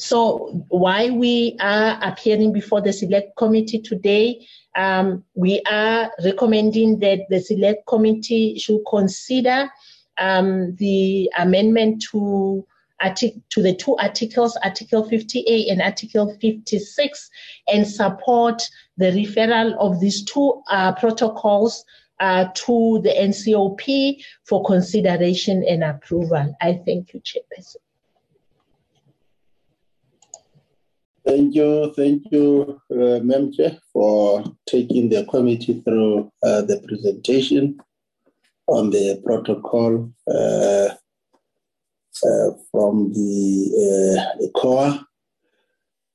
so, 0.01 0.65
why 0.69 1.11
we 1.11 1.57
are 1.61 1.99
appearing 2.03 2.53
before 2.53 2.81
the 2.81 2.93
select 2.93 3.37
committee 3.37 3.81
today 3.81 4.47
um, 4.77 5.25
we 5.35 5.61
are 5.71 6.11
recommending 6.25 7.01
that 7.01 7.21
the 7.29 7.41
select 7.41 7.87
committee 7.87 8.59
should 8.59 8.81
consider 8.89 9.69
um, 10.19 10.75
the 10.77 11.31
amendment 11.39 12.05
to 12.11 12.67
artic- 13.03 13.41
to 13.51 13.63
the 13.63 13.75
two 13.75 13.97
articles, 13.97 14.57
Article 14.63 15.09
50A 15.09 15.73
and 15.73 15.83
Article 15.83 16.37
56, 16.41 17.31
and 17.69 17.87
support 17.87 18.63
the 18.97 19.07
referral 19.07 19.77
of 19.79 20.01
these 20.01 20.25
two 20.25 20.63
uh, 20.71 20.93
protocols 20.93 21.85
uh, 22.21 22.47
to 22.55 23.01
the 23.03 23.11
NCOP 23.11 24.23
for 24.45 24.63
consideration 24.65 25.65
and 25.67 25.83
approval. 25.83 26.55
I 26.61 26.81
thank 26.85 27.15
you, 27.15 27.21
Chairperson. 27.21 27.77
Thank 31.31 31.55
you, 31.55 31.93
thank 31.95 32.25
you, 32.33 32.81
uh, 32.91 33.21
Chair, 33.53 33.79
for 33.93 34.43
taking 34.67 35.11
the 35.11 35.25
committee 35.27 35.81
through 35.85 36.33
uh, 36.43 36.63
the 36.63 36.83
presentation 36.89 37.79
on 38.67 38.91
the 38.91 39.23
protocol 39.25 40.13
uh, 40.27 40.89
uh 42.27 42.51
from 42.73 43.13
the, 43.13 43.31
uh, 43.87 44.45
ICAO. 44.45 45.05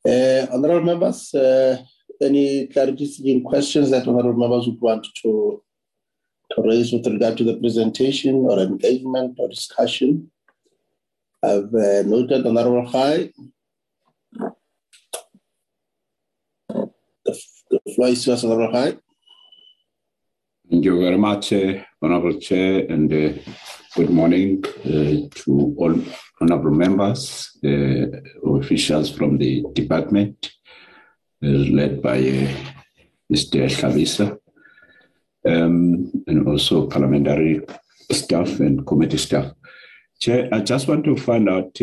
Uh, 0.05 0.47
honorable 0.53 0.85
members, 0.85 1.33
any 2.21 2.67
clarification 2.67 3.41
questions 3.41 3.91
that 3.91 4.05
honorable 4.09 4.33
members 4.33 4.67
would 4.67 4.81
want 4.81 5.07
to, 5.23 5.63
to 6.51 6.61
raise 6.61 6.91
with 6.91 7.07
regard 7.07 7.37
to 7.37 7.45
the 7.45 7.55
presentation 7.55 8.35
or 8.49 8.59
engagement 8.59 9.37
or 9.39 9.47
discussion? 9.47 10.29
I've 11.41 11.71
noted 11.71 12.45
Honorable 12.45 12.85
High. 12.85 13.29
The 17.25 17.84
floor 17.95 18.09
is 18.09 18.27
yours, 18.27 18.43
Honorable 18.43 18.73
High. 18.73 18.97
Thank 20.69 20.83
you 20.83 20.99
very 20.99 21.17
much, 21.17 21.53
uh, 21.53 21.83
Honorable 22.01 22.39
Chair, 22.39 22.85
and 22.89 23.11
uh, 23.11 23.39
good 23.95 24.09
morning 24.09 24.63
uh, 24.65 25.29
to 25.35 25.75
all 25.77 25.95
honorable 26.41 26.71
members, 26.71 27.57
officials 28.43 29.09
from 29.09 29.37
the 29.37 29.63
department, 29.73 30.51
led 31.41 32.01
by 32.01 32.19
Mr. 33.31 33.69
Shavisa, 33.77 34.37
um, 35.47 36.11
and 36.27 36.47
also 36.47 36.87
parliamentary 36.87 37.61
staff 38.11 38.59
and 38.59 38.85
committee 38.85 39.17
staff. 39.17 39.53
Chair, 40.19 40.49
I 40.51 40.59
just 40.59 40.87
want 40.87 41.05
to 41.05 41.15
find 41.15 41.47
out 41.49 41.79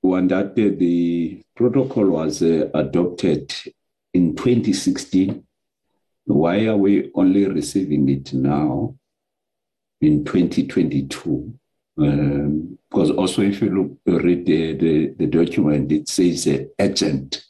one 0.00 0.28
that 0.28 0.54
the 0.54 1.42
protocol 1.56 2.06
was 2.06 2.42
adopted 2.42 3.52
in 4.14 4.34
2016. 4.36 5.44
Why 6.24 6.66
are 6.66 6.76
we 6.76 7.10
only 7.14 7.46
receiving 7.46 8.08
it 8.08 8.32
now 8.32 8.94
in 10.00 10.24
2022? 10.24 11.54
Um, 11.98 12.78
because 12.88 13.10
also, 13.10 13.42
if 13.42 13.60
you 13.60 13.70
look, 13.70 14.22
read 14.22 14.46
the, 14.46 14.74
the, 14.74 15.14
the 15.18 15.26
document, 15.26 15.90
it 15.92 16.08
says 16.08 16.46
uh, 16.46 16.64
agent. 16.78 17.44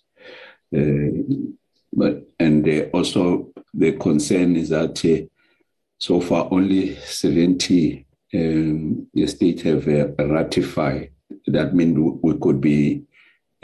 Uh, 0.74 1.46
but 1.92 2.28
and 2.38 2.68
uh, 2.68 2.84
also 2.92 3.50
the 3.74 3.92
concern 3.92 4.56
is 4.56 4.68
that 4.70 5.04
uh, 5.04 5.26
so 5.98 6.20
far 6.20 6.48
only 6.50 6.94
70 6.96 8.06
um, 8.34 9.06
states 9.26 9.62
have 9.62 9.88
uh, 9.88 10.08
ratified. 10.18 11.10
That 11.46 11.74
means 11.74 11.98
we 12.22 12.38
could 12.38 12.60
be 12.60 13.04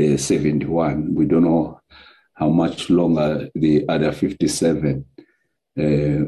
uh, 0.00 0.16
71. 0.16 1.14
We 1.14 1.26
don't 1.26 1.44
know 1.44 1.80
how 2.34 2.48
much 2.48 2.90
longer 2.90 3.48
the 3.54 3.88
other 3.88 4.12
57 4.12 5.04
uh, 5.76 5.82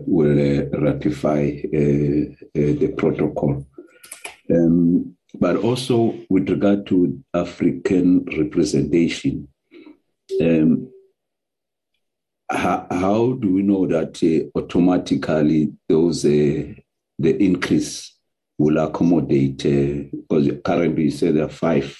will 0.06 0.38
uh, 0.38 0.78
ratify 0.78 1.50
uh, 1.64 2.34
the 2.54 2.94
protocol. 2.96 3.66
Um, 4.50 5.16
but 5.38 5.56
also 5.56 6.18
with 6.30 6.48
regard 6.48 6.86
to 6.86 7.22
African 7.34 8.24
representation, 8.38 9.48
um, 10.40 10.90
how, 12.48 12.86
how, 12.90 13.32
do 13.32 13.54
we 13.54 13.62
know 13.62 13.86
that 13.86 14.22
uh, 14.22 14.58
automatically 14.58 15.72
those 15.88 16.24
uh, 16.24 16.72
the 17.18 17.36
increase 17.42 18.16
will 18.56 18.78
accommodate? 18.78 19.66
Uh, 19.66 20.08
because 20.12 20.50
currently 20.64 21.04
you 21.04 21.10
say 21.10 21.32
there 21.32 21.44
are 21.44 21.48
five 21.48 21.96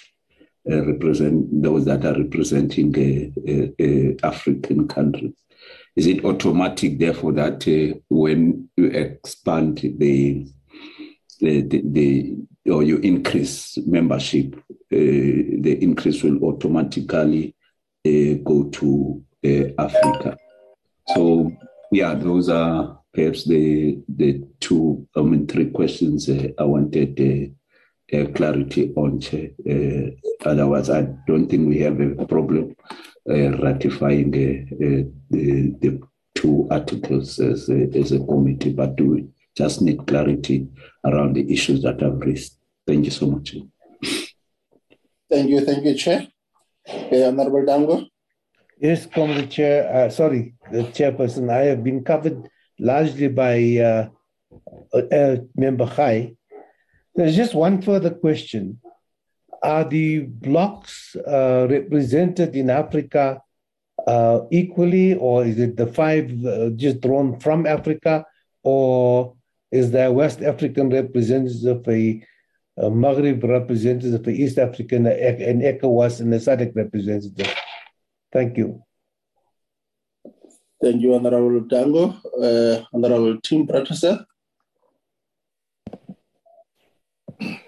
represent 0.67 1.63
those 1.63 1.85
that 1.85 2.05
are 2.05 2.19
representing 2.19 2.93
African 4.23 4.89
countries. 4.89 5.35
Is 5.97 6.07
it 6.07 6.25
automatic, 6.25 6.99
therefore, 6.99 7.33
that 7.33 7.67
uh, 7.67 7.99
when 8.11 8.69
you 8.77 8.87
expand 8.87 9.79
the 9.79 10.47
the, 11.41 11.63
the, 11.63 11.83
the 11.85 12.37
or 12.73 12.83
you 12.83 12.99
increase 12.99 13.79
membership, 13.87 14.55
uh, 14.57 14.63
the 14.91 15.79
increase 15.81 16.23
will 16.23 16.43
automatically 16.45 17.55
uh, 18.07 18.35
go 18.45 18.65
to 18.73 19.23
uh, 19.45 19.65
Africa. 19.79 20.37
So 21.09 21.53
yeah, 21.93 22.15
those 22.15 22.49
are 22.49 23.01
perhaps 23.13 23.45
the 23.45 23.99
the 24.09 24.45
two, 24.61 25.07
I 25.17 25.23
mean, 25.23 25.47
three 25.47 25.71
questions 25.71 26.29
uh, 26.29 26.49
I 26.59 26.65
wanted 26.65 27.55
uh, 28.13 28.17
uh, 28.17 28.27
clarity 28.33 28.93
on. 28.97 29.21
otherwise, 30.45 30.91
I 30.91 31.03
don't 31.27 31.49
think 31.49 31.69
we 31.69 31.79
have 31.81 32.01
a 32.01 32.27
problem 32.27 32.75
ratifying 33.27 34.31
the, 34.31 35.11
the 35.31 36.01
two 36.35 36.69
articles 36.71 37.39
as 37.41 37.69
a, 37.69 37.89
as 37.99 38.13
a 38.13 38.19
committee, 38.19 38.73
but 38.73 38.97
do 38.97 39.29
just 39.57 39.81
need 39.83 40.07
clarity 40.07 40.69
around 41.05 41.35
the 41.35 41.51
issues 41.53 41.83
that 41.83 42.03
I've 42.03 42.21
raised. 42.21 42.59
Thank 42.87 43.07
you 43.07 43.11
so 43.11 43.27
much. 43.27 43.57
Thank 45.29 45.49
you, 45.51 45.61
thank 45.65 45.85
you, 45.85 45.95
Chair. 45.95 46.29
Okay, 46.89 47.27
Honorable 47.27 47.65
Dangor. 47.65 48.07
Yes, 48.79 49.07
Comrade 49.07 49.51
Chair. 49.51 50.07
Uh, 50.07 50.11
sorry, 50.11 50.55
the 50.71 50.85
chairperson. 50.85 51.51
I 51.51 51.65
have 51.65 51.83
been 51.83 52.05
covered 52.05 52.49
largely 52.79 53.29
by 53.29 53.79
uh, 53.79 54.09
uh, 54.95 55.37
Member 55.57 55.87
Khai. 55.87 56.37
There's 57.17 57.35
just 57.35 57.55
one 57.55 57.81
further 57.81 58.11
question. 58.11 58.81
Are 59.63 59.85
the 59.85 60.21
blocks 60.21 61.17
uh, 61.17 61.67
represented 61.69 62.55
in 62.55 62.69
Africa 62.69 63.41
uh, 64.07 64.41
equally, 64.51 65.15
or 65.15 65.45
is 65.45 65.59
it 65.59 65.77
the 65.77 65.87
five 65.87 66.31
uh, 66.45 66.71
just 66.77 67.01
drawn 67.01 67.41
from 67.41 67.67
Africa, 67.67 68.27
or 68.63 69.35
is 69.73 69.91
there 69.91 70.13
West 70.13 70.43
African 70.43 70.91
representative, 70.91 71.89
a, 71.89 72.23
a 72.77 72.91
Maghreb 72.91 73.43
representative, 73.43 74.27
a 74.27 74.31
East 74.31 74.59
African, 74.59 75.07
an 75.07 75.63
ECOWAS, 75.63 76.21
and 76.21 76.35
a 76.35 76.39
SADC 76.39 76.77
representative? 76.77 77.55
Thank 78.31 78.59
you. 78.59 78.83
Thank 80.83 81.01
you, 81.01 81.15
Honorable 81.15 81.63
Dangor. 81.63 82.15
Uh, 82.41 82.85
Honorable 82.93 83.41
Tim 83.41 83.67
Professor. 83.67 84.27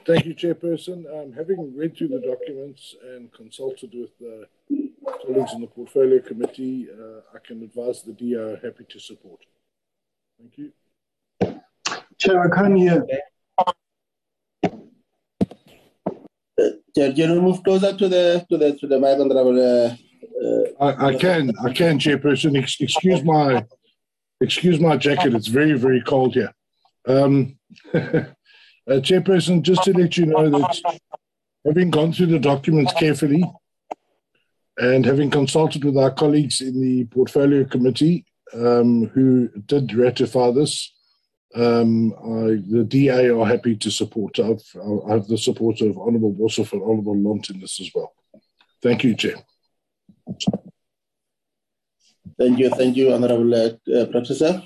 Thank 0.09 0.25
you, 0.25 0.35
Chairperson. 0.35 1.05
Um, 1.15 1.35
having 1.35 1.77
read 1.77 1.95
through 1.95 2.09
the 2.09 2.21
documents 2.21 2.97
and 3.13 3.31
consulted 3.31 3.93
with 3.93 4.09
uh, 4.23 4.47
colleagues 5.23 5.53
in 5.53 5.61
the 5.61 5.67
Portfolio 5.67 6.19
Committee, 6.21 6.89
uh, 6.91 7.21
I 7.35 7.47
can 7.47 7.63
advise 7.63 8.01
the 8.01 8.15
DO 8.15 8.41
are 8.41 8.57
happy 8.57 8.87
to 8.89 8.99
support. 8.99 9.41
Thank 10.39 10.57
you. 10.57 10.73
Chair, 12.17 12.41
I 12.41 12.57
can't 12.57 12.79
hear. 12.79 13.07
Chair, 16.97 17.13
can 17.13 17.35
you 17.35 17.43
move 17.43 17.63
closer 17.63 17.95
to 17.95 18.09
the 18.09 18.47
to 18.49 18.57
the 18.57 18.79
to 18.79 18.87
the 18.87 18.99
mic, 18.99 19.19
Honorable? 19.19 19.61
Uh, 19.61 19.95
I, 20.83 21.09
I 21.09 21.15
can, 21.17 21.53
I 21.63 21.71
can, 21.75 21.99
Chairperson. 21.99 22.57
Ex- 22.57 22.81
excuse 22.81 23.23
my, 23.23 23.63
excuse 24.41 24.81
my 24.81 24.97
jacket. 24.97 25.35
It's 25.35 25.49
very, 25.49 25.75
very 25.75 26.01
cold 26.01 26.33
here. 26.33 26.55
Um, 27.07 27.59
uh, 28.89 29.01
Chairperson, 29.01 29.63
just 29.63 29.85
to 29.85 29.93
let 29.93 30.17
you 30.17 30.27
know 30.27 30.49
that 30.49 31.01
having 31.67 31.91
gone 31.91 32.13
through 32.13 32.27
the 32.27 32.39
documents 32.39 32.93
carefully 32.95 33.45
and 34.79 35.05
having 35.05 35.31
consulted 35.31 35.85
with 35.85 35.97
our 35.97 36.11
colleagues 36.11 36.61
in 36.61 36.81
the 36.81 37.05
portfolio 37.07 37.65
committee 37.65 38.25
um, 38.55 39.09
who 39.09 39.49
did 39.67 39.93
ratify 39.93 40.51
this, 40.53 40.93
um, 41.55 42.15
I, 42.15 42.63
the 42.71 42.85
DA 42.87 43.31
are 43.31 43.47
happy 43.47 43.77
to 43.77 43.91
support. 43.91 44.39
I've, 44.39 44.63
I 45.09 45.13
have 45.13 45.27
the 45.27 45.39
support 45.39 45.81
of 45.81 45.99
Honourable 45.99 46.35
Boshoff 46.35 46.73
and 46.73 46.83
Honourable 46.83 47.17
Lont 47.17 47.51
in 47.51 47.61
this 47.61 47.81
as 47.81 47.91
well. 47.95 48.15
Thank 48.83 49.05
you, 49.05 49.15
Chair. 49.15 49.37
Thank 52.39 52.59
you, 52.59 52.71
thank 52.71 52.97
you, 52.97 53.13
Honorable 53.13 53.55
uh, 53.55 54.07
Professor. 54.07 54.63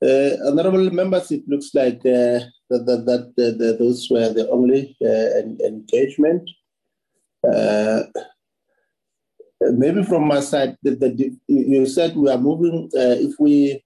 Uh, 0.00 0.36
honorable 0.46 0.90
members, 0.90 1.32
it 1.32 1.42
looks 1.48 1.74
like 1.74 1.98
uh, 2.06 2.38
that, 2.70 3.02
that, 3.04 3.32
that, 3.36 3.76
those 3.80 4.06
were 4.08 4.32
the 4.32 4.48
only 4.48 4.96
uh, 5.04 5.66
engagement. 5.66 6.48
Uh, 7.42 8.02
maybe 9.72 10.04
from 10.04 10.28
my 10.28 10.38
side, 10.38 10.76
the, 10.84 10.94
the, 10.94 11.36
you 11.48 11.84
said 11.86 12.14
we 12.16 12.30
are 12.30 12.38
moving, 12.38 12.88
uh, 12.94 13.18
if 13.18 13.34
we 13.40 13.82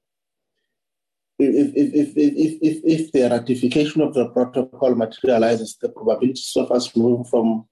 if, 1.39 1.73
if, 1.75 1.95
if, 1.95 2.17
if, 2.17 2.59
if, 2.63 2.81
if 2.85 3.13
the 3.13 3.29
ratification 3.31 4.03
of 4.03 4.13
the 4.13 4.29
protocol 4.29 4.95
materializes, 4.95 5.77
the 5.81 5.89
probabilities 5.89 6.53
of 6.57 6.71
us 6.71 6.95
moving 6.95 7.25
from 7.25 7.67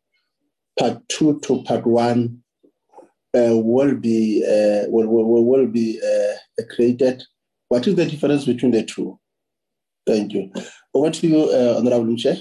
part 0.79 1.07
two 1.09 1.39
to 1.41 1.63
part 1.65 1.87
one 1.87 2.43
uh, 3.37 3.55
will 3.55 3.95
be 3.95 4.43
will, 4.89 5.07
will, 5.07 5.45
will 5.45 5.67
be 5.67 6.01
created. 6.75 7.23
What 7.71 7.87
is 7.87 7.95
the 7.95 8.05
difference 8.05 8.45
between 8.45 8.73
the 8.73 8.83
two? 8.83 9.17
Thank 10.05 10.33
you. 10.33 10.53
Over 10.93 11.11
to 11.11 11.27
you, 11.27 11.39
uh, 11.45 11.77
Honorable 11.79 12.17
Chair. 12.17 12.39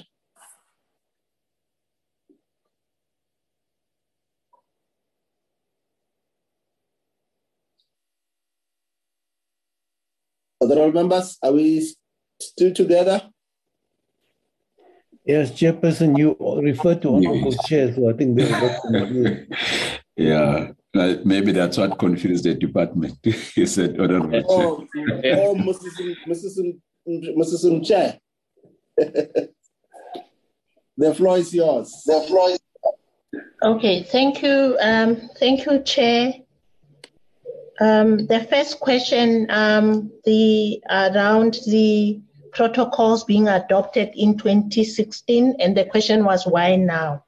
Honorable 10.60 10.94
members, 10.94 11.38
are 11.44 11.52
we 11.52 11.88
still 12.42 12.74
together? 12.74 13.22
Yes, 15.24 15.52
Chairperson, 15.52 16.18
you 16.18 16.36
referred 16.60 17.04
to 17.04 17.10
Honorable 17.10 17.54
yes. 17.54 17.68
Chair, 17.68 17.94
so 17.94 18.10
I 18.10 18.14
think 18.14 18.36
they're 18.36 19.48
Yeah, 20.18 20.72
uh, 20.96 21.16
maybe 21.24 21.52
that's 21.52 21.78
what 21.78 22.00
confused 22.00 22.46
the 22.46 22.56
department. 22.56 23.18
he 23.24 23.66
said, 23.66 23.96
oh, 24.00 24.06
no, 24.06 24.20
no, 24.20 24.42
oh, 24.50 24.88
oh 24.96 25.56
Mrs. 25.56 26.16
Mrs. 26.28 26.80
Mrs. 27.08 27.86
Chair. 27.86 28.20
the 30.98 31.14
floor 31.16 31.38
is 31.38 31.54
yours. 31.54 32.04
The 32.06 32.22
floor 32.22 32.50
is 32.50 32.60
Okay, 33.62 34.04
thank 34.04 34.42
you. 34.42 34.78
Um, 34.80 35.30
thank 35.38 35.66
you, 35.66 35.84
Chair. 35.84 36.34
Um, 37.82 38.26
the 38.28 38.48
first 38.50 38.80
question, 38.80 39.48
um, 39.50 40.12
the 40.26 40.82
around 40.90 41.60
the 41.68 42.22
protocols 42.52 43.24
being 43.26 43.48
adopted 43.48 44.12
in 44.16 44.38
2016, 44.38 45.56
and 45.60 45.78
the 45.78 45.86
question 45.86 46.24
was 46.24 46.48
why 46.48 46.76
now? 46.78 47.24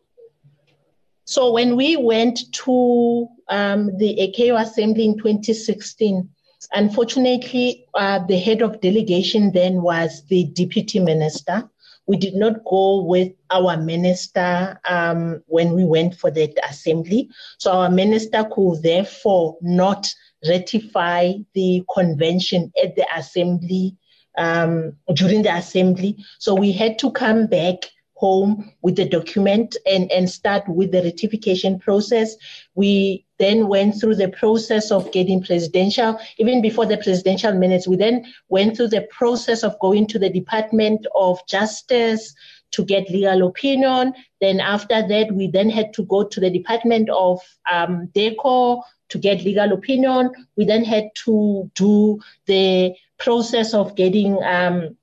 So 1.26 1.52
when 1.52 1.76
we 1.76 1.96
went 1.96 2.52
to 2.66 3.28
um, 3.52 3.96
the 3.98 4.18
ICAO 4.18 4.60
Assembly 4.60 5.06
in 5.06 5.18
2016, 5.18 6.28
unfortunately, 6.74 7.86
uh, 7.94 8.20
the 8.26 8.40
head 8.40 8.62
of 8.62 8.82
delegation 8.82 9.52
then 9.52 9.82
was 9.82 10.24
the 10.28 10.46
deputy 10.46 11.00
minister. 11.00 11.70
We 12.08 12.18
did 12.18 12.34
not 12.34 12.64
go 12.66 13.04
with 13.04 13.34
our 13.52 13.78
minister 13.78 14.80
um, 14.86 15.44
when 15.48 15.74
we 15.74 15.86
went 15.86 16.16
for 16.16 16.32
that 16.32 16.58
assembly. 16.68 17.30
So 17.60 17.72
our 17.72 17.92
minister 17.92 18.48
could 18.52 18.82
therefore 18.82 19.58
not 19.62 20.08
ratify 20.48 21.34
the 21.54 21.84
convention 21.94 22.72
at 22.82 22.96
the 22.96 23.06
assembly 23.16 23.98
um, 24.38 24.94
during 25.14 25.44
the 25.44 25.56
assembly. 25.56 26.18
So 26.40 26.56
we 26.56 26.72
had 26.72 26.98
to 27.00 27.12
come 27.12 27.48
back 27.48 27.84
home 28.22 28.72
with 28.84 28.96
the 28.96 29.10
document 29.10 29.76
and, 29.88 30.12
and 30.12 30.30
start 30.30 30.64
with 30.70 30.92
the 30.92 31.02
ratification 31.02 31.80
process. 31.80 32.36
We 32.76 33.26
then 33.40 33.68
went 33.68 34.00
through 34.00 34.16
the 34.16 34.30
process 34.30 34.92
of 34.92 35.12
getting 35.12 35.44
presidential, 35.44 36.20
even 36.38 36.62
before 36.62 36.86
the 36.86 36.98
presidential 36.98 37.54
minutes, 37.54 37.88
we 37.88 37.96
then 37.96 38.32
went 38.50 38.78
through 38.78 38.90
the 38.90 39.08
process 39.10 39.64
of 39.64 39.80
going 39.80 40.06
to 40.08 40.20
the 40.20 40.30
Department 40.30 41.08
of 41.16 41.40
Justice 41.48 42.36
to 42.72 42.86
get 42.86 43.10
legal 43.10 43.48
opinion. 43.48 44.14
Then 44.40 44.60
after 44.60 45.06
that, 45.08 45.32
we 45.34 45.48
then 45.48 45.70
had 45.70 45.92
to 45.96 46.04
go 46.04 46.24
to 46.24 46.40
the 46.40 46.52
Department 46.52 47.10
of 47.10 47.42
um, 47.72 48.08
DIRCO 48.14 48.84
to 49.10 49.18
get 49.18 49.44
legal 49.44 49.74
opinion. 49.74 50.32
We 50.56 50.66
then 50.66 50.86
had 50.86 51.10
to 51.26 51.70
do 51.74 52.20
the 52.46 52.94
process 53.18 53.74
of 53.74 53.96
getting 53.96 54.42
um, 54.44 54.96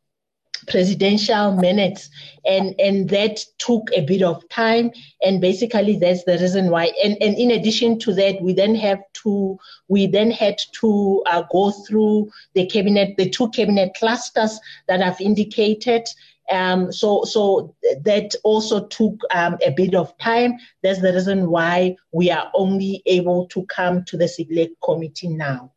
presidential 0.68 1.52
minutes 1.52 2.10
and 2.44 2.74
and 2.78 3.08
that 3.10 3.44
took 3.58 3.90
a 3.94 4.02
bit 4.02 4.22
of 4.22 4.48
time. 4.48 4.90
And 5.22 5.40
basically 5.40 5.96
that's 5.96 6.24
the 6.24 6.38
reason 6.38 6.70
why. 6.70 6.92
And 7.04 7.16
and 7.20 7.36
in 7.36 7.50
addition 7.50 7.98
to 8.00 8.14
that 8.14 8.40
we 8.40 8.52
then 8.52 8.74
have 8.76 9.00
to 9.24 9.58
we 9.88 10.06
then 10.06 10.30
had 10.30 10.58
to 10.80 11.22
uh, 11.26 11.42
go 11.50 11.70
through 11.70 12.30
the 12.54 12.66
cabinet 12.66 13.16
the 13.16 13.28
two 13.28 13.50
cabinet 13.50 13.92
clusters 13.98 14.58
that 14.86 15.02
i've 15.02 15.20
indicated. 15.20 16.06
Um, 16.50 16.90
so 16.92 17.24
so 17.24 17.74
that 18.04 18.34
also 18.42 18.86
took 18.86 19.20
um, 19.32 19.58
a 19.64 19.70
bit 19.70 19.94
of 19.94 20.16
time. 20.18 20.54
That's 20.82 21.02
the 21.02 21.12
reason 21.12 21.50
why 21.50 21.96
we 22.12 22.30
are 22.30 22.50
only 22.54 23.02
able 23.04 23.46
to 23.48 23.66
come 23.66 24.04
to 24.04 24.16
the 24.16 24.28
select 24.28 24.72
committee 24.82 25.28
now 25.28 25.72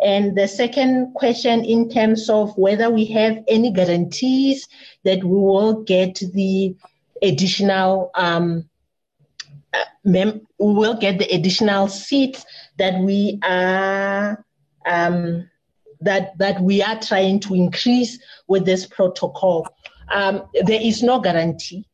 and 0.00 0.36
the 0.36 0.46
second 0.46 1.14
question, 1.14 1.64
in 1.64 1.90
terms 1.90 2.30
of 2.30 2.56
whether 2.56 2.88
we 2.88 3.04
have 3.06 3.42
any 3.48 3.72
guarantees 3.72 4.68
that 5.04 5.24
we 5.24 5.36
will 5.36 5.82
get 5.82 6.20
the 6.34 6.76
additional 7.20 8.10
um, 8.14 8.68
uh, 9.74 9.84
mem- 10.04 10.46
we 10.58 10.72
will 10.72 10.94
get 10.94 11.18
the 11.18 11.26
additional 11.34 11.88
seats 11.88 12.46
that 12.78 13.00
we 13.00 13.40
are 13.42 14.44
um, 14.86 15.50
that 16.00 16.38
that 16.38 16.60
we 16.60 16.80
are 16.80 17.00
trying 17.00 17.40
to 17.40 17.54
increase 17.54 18.18
with 18.46 18.64
this 18.64 18.86
protocol. 18.86 19.66
Um, 20.10 20.44
there 20.64 20.80
is 20.80 21.02
no 21.02 21.20
guarantee. 21.20 21.86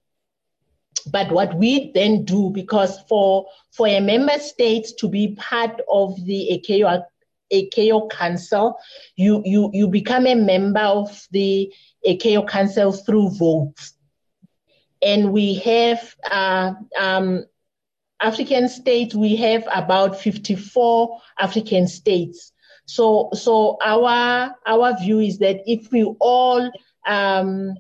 But 1.11 1.33
what 1.33 1.55
we 1.55 1.91
then 1.93 2.25
do, 2.25 2.51
because 2.51 3.01
for 3.09 3.47
for 3.73 3.87
a 3.87 4.01
member 4.01 4.39
state 4.39 4.89
to 4.99 5.09
be 5.09 5.35
part 5.37 5.81
of 5.91 6.23
the 6.25 6.51
ICAO 6.53 7.03
ICAO 7.63 8.11
Council, 8.11 8.77
you, 9.17 9.43
you, 9.45 9.71
you 9.73 9.89
become 9.89 10.27
a 10.27 10.35
member 10.35 10.81
of 10.81 11.27
the 11.31 11.73
ICAO 12.07 12.49
Council 12.49 12.93
through 12.93 13.31
votes. 13.31 13.95
And 15.03 15.33
we 15.33 15.55
have 15.57 16.15
uh, 16.31 16.73
um, 16.99 17.45
African 18.21 18.69
states, 18.69 19.15
we 19.15 19.37
have 19.37 19.69
about 19.73 20.21
54 20.21 21.21
African 21.39 21.87
states. 21.87 22.53
So, 22.87 23.31
so 23.33 23.79
our, 23.85 24.55
our 24.67 24.99
view 24.99 25.21
is 25.21 25.39
that 25.39 25.61
if 25.67 25.91
we 25.93 26.05
all 26.21 26.71
um, 27.07 27.75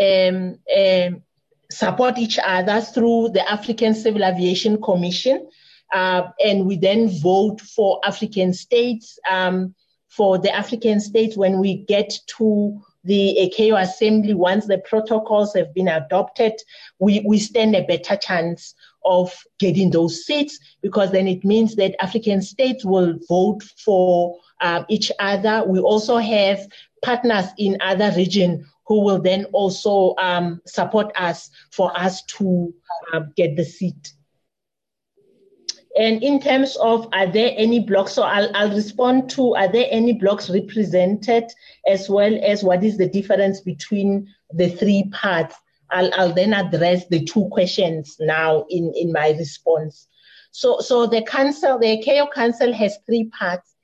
um, 0.00 0.58
um 0.76 1.22
support 1.70 2.18
each 2.18 2.38
other 2.44 2.80
through 2.80 3.30
the 3.30 3.48
African 3.48 3.94
Civil 3.94 4.24
Aviation 4.24 4.80
Commission, 4.82 5.48
uh, 5.92 6.28
and 6.44 6.66
we 6.66 6.76
then 6.76 7.08
vote 7.20 7.60
for 7.60 8.00
African 8.04 8.52
states. 8.52 9.18
Um, 9.28 9.74
for 10.08 10.38
the 10.38 10.54
African 10.54 11.00
states, 11.00 11.36
when 11.36 11.60
we 11.60 11.84
get 11.84 12.12
to 12.38 12.80
the 13.04 13.38
ICAO 13.40 13.80
Assembly, 13.80 14.34
once 14.34 14.66
the 14.66 14.78
protocols 14.78 15.54
have 15.54 15.72
been 15.72 15.88
adopted, 15.88 16.52
we, 16.98 17.24
we 17.26 17.38
stand 17.38 17.74
a 17.74 17.86
better 17.86 18.16
chance 18.16 18.74
of 19.04 19.32
getting 19.58 19.90
those 19.90 20.24
seats 20.24 20.58
because 20.82 21.10
then 21.12 21.26
it 21.26 21.44
means 21.44 21.76
that 21.76 22.02
African 22.02 22.42
states 22.42 22.84
will 22.84 23.18
vote 23.28 23.62
for 23.84 24.36
uh, 24.60 24.84
each 24.88 25.10
other. 25.18 25.64
We 25.66 25.78
also 25.78 26.18
have 26.18 26.66
partners 27.02 27.46
in 27.56 27.78
other 27.80 28.12
regions 28.16 28.66
who 28.86 29.00
will 29.04 29.20
then 29.20 29.44
also 29.52 30.14
um, 30.18 30.60
support 30.66 31.12
us 31.16 31.48
for 31.70 31.96
us 31.98 32.22
to 32.24 32.74
uh, 33.12 33.20
get 33.36 33.56
the 33.56 33.64
seat. 33.64 34.12
And 36.00 36.22
in 36.22 36.40
terms 36.40 36.76
of 36.76 37.06
are 37.12 37.26
there 37.26 37.52
any 37.58 37.78
blocks, 37.78 38.12
so 38.12 38.22
I'll, 38.22 38.50
I'll 38.56 38.74
respond 38.74 39.28
to 39.32 39.54
are 39.54 39.70
there 39.70 39.86
any 39.90 40.14
blocks 40.14 40.48
represented 40.48 41.44
as 41.86 42.08
well 42.08 42.38
as 42.42 42.64
what 42.64 42.82
is 42.82 42.96
the 42.96 43.06
difference 43.06 43.60
between 43.60 44.26
the 44.50 44.70
three 44.70 45.10
parts? 45.12 45.56
I'll, 45.90 46.10
I'll 46.14 46.32
then 46.32 46.54
address 46.54 47.06
the 47.08 47.22
two 47.26 47.50
questions 47.50 48.16
now 48.18 48.64
in, 48.70 48.94
in 48.96 49.12
my 49.12 49.32
response. 49.32 50.08
So, 50.52 50.80
so 50.80 51.06
the 51.06 51.22
council, 51.22 51.78
the 51.78 52.02
ICAO 52.02 52.32
council 52.32 52.72
has 52.72 52.96
three 53.04 53.24
parts. 53.38 53.74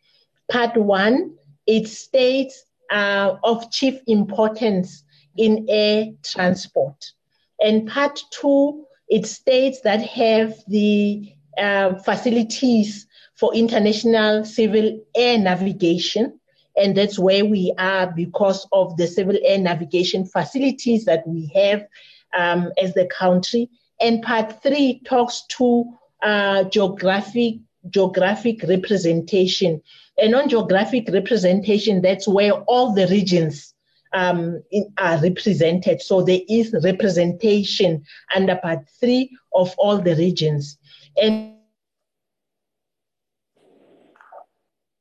Part 0.51 0.75
one, 0.75 1.35
it 1.67 1.87
states 1.87 2.65
uh, 2.91 3.35
of 3.45 3.71
chief 3.71 4.01
importance 4.07 5.05
in 5.37 5.67
air 5.69 6.07
transport. 6.25 7.13
And 7.61 7.87
part 7.87 8.23
two, 8.31 8.87
it 9.11 9.27
states 9.27 9.83
that 9.83 10.01
have 10.01 10.55
the 10.67 11.36
uh, 11.59 11.95
facilities 11.97 13.07
for 13.35 13.55
international 13.55 14.45
civil 14.45 14.99
air 15.15 15.39
navigation. 15.39 16.39
And 16.77 16.97
that's 16.97 17.19
where 17.19 17.45
we 17.45 17.73
are 17.79 18.13
because 18.15 18.67
of 18.73 18.97
the 18.97 19.07
civil 19.07 19.37
air 19.43 19.59
navigation 19.59 20.27
facilities 20.27 21.05
that 21.07 21.27
we 21.27 21.51
have 21.55 21.87
um, 22.37 22.71
as 22.83 22.95
the 22.95 23.07
country. 23.07 23.71
And 24.01 24.23
part 24.23 24.63
three 24.63 25.01
talks 25.07 25.45
to 25.51 25.85
uh, 26.23 26.65
geographic 26.65 27.57
geographic 27.91 28.63
representation. 28.65 29.81
And 30.19 30.35
on 30.35 30.49
geographic 30.49 31.09
representation, 31.13 32.03
that's 32.03 32.27
where 32.27 32.53
all 32.53 32.93
the 32.93 33.07
regions 33.07 33.75
um, 34.13 34.63
in, 34.71 34.93
are 34.99 35.19
represented. 35.19 36.01
So 36.01 36.23
there 36.23 36.41
is 36.49 36.75
representation 36.83 38.05
under 38.35 38.57
part 38.57 38.89
three 39.01 39.37
of 39.55 39.75
all 39.79 39.99
the 39.99 40.17
regions. 40.17 40.79
And 41.21 41.57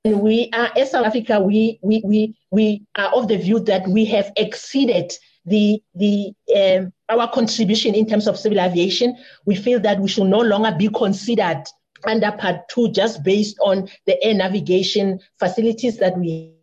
we 0.05 0.49
are, 0.53 0.71
as 0.77 0.91
South 0.91 1.05
Africa, 1.05 1.39
we, 1.39 1.79
we, 1.81 2.01
we, 2.05 2.35
we 2.51 2.85
are 2.95 3.09
of 3.13 3.27
the 3.27 3.37
view 3.37 3.59
that 3.61 3.87
we 3.87 4.05
have 4.05 4.31
exceeded 4.37 5.11
the, 5.45 5.81
the, 5.95 6.33
um, 6.55 6.93
our 7.09 7.29
contribution 7.31 7.95
in 7.95 8.07
terms 8.07 8.27
of 8.27 8.37
civil 8.37 8.59
aviation. 8.59 9.17
We 9.45 9.55
feel 9.55 9.79
that 9.81 9.99
we 9.99 10.07
should 10.07 10.27
no 10.27 10.39
longer 10.39 10.75
be 10.77 10.89
considered 10.89 11.63
under 12.05 12.31
part 12.33 12.67
two 12.69 12.91
just 12.91 13.23
based 13.23 13.57
on 13.59 13.89
the 14.05 14.21
air 14.23 14.33
navigation 14.33 15.19
facilities 15.39 15.97
that 15.97 16.17
we 16.17 16.54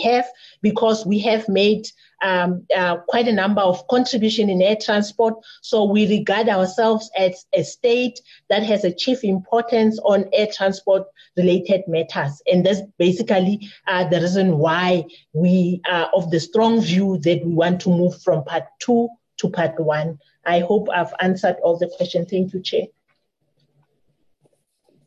have 0.00 0.26
because 0.62 1.06
we 1.06 1.18
have 1.20 1.48
made 1.48 1.86
um, 2.22 2.66
uh, 2.76 2.98
quite 3.08 3.28
a 3.28 3.32
number 3.32 3.62
of 3.62 3.86
contribution 3.88 4.50
in 4.50 4.60
air 4.62 4.76
transport. 4.80 5.34
So 5.62 5.84
we 5.84 6.08
regard 6.08 6.48
ourselves 6.48 7.10
as 7.16 7.46
a 7.52 7.62
state 7.62 8.20
that 8.48 8.62
has 8.62 8.84
a 8.84 8.92
chief 8.92 9.24
importance 9.24 9.98
on 10.04 10.28
air 10.32 10.48
transport 10.52 11.04
related 11.36 11.82
matters. 11.88 12.42
And 12.50 12.64
that's 12.64 12.82
basically 12.98 13.70
uh, 13.86 14.08
the 14.08 14.20
reason 14.20 14.58
why 14.58 15.04
we 15.32 15.80
are 15.90 16.10
of 16.14 16.30
the 16.30 16.40
strong 16.40 16.80
view 16.80 17.18
that 17.18 17.44
we 17.44 17.52
want 17.52 17.80
to 17.82 17.88
move 17.88 18.20
from 18.22 18.44
part 18.44 18.64
two 18.80 19.08
to 19.38 19.48
part 19.48 19.78
one. 19.80 20.18
I 20.44 20.60
hope 20.60 20.88
I've 20.90 21.14
answered 21.20 21.56
all 21.62 21.78
the 21.78 21.90
questions. 21.96 22.28
Thank 22.30 22.52
you, 22.52 22.60
Chair. 22.60 22.86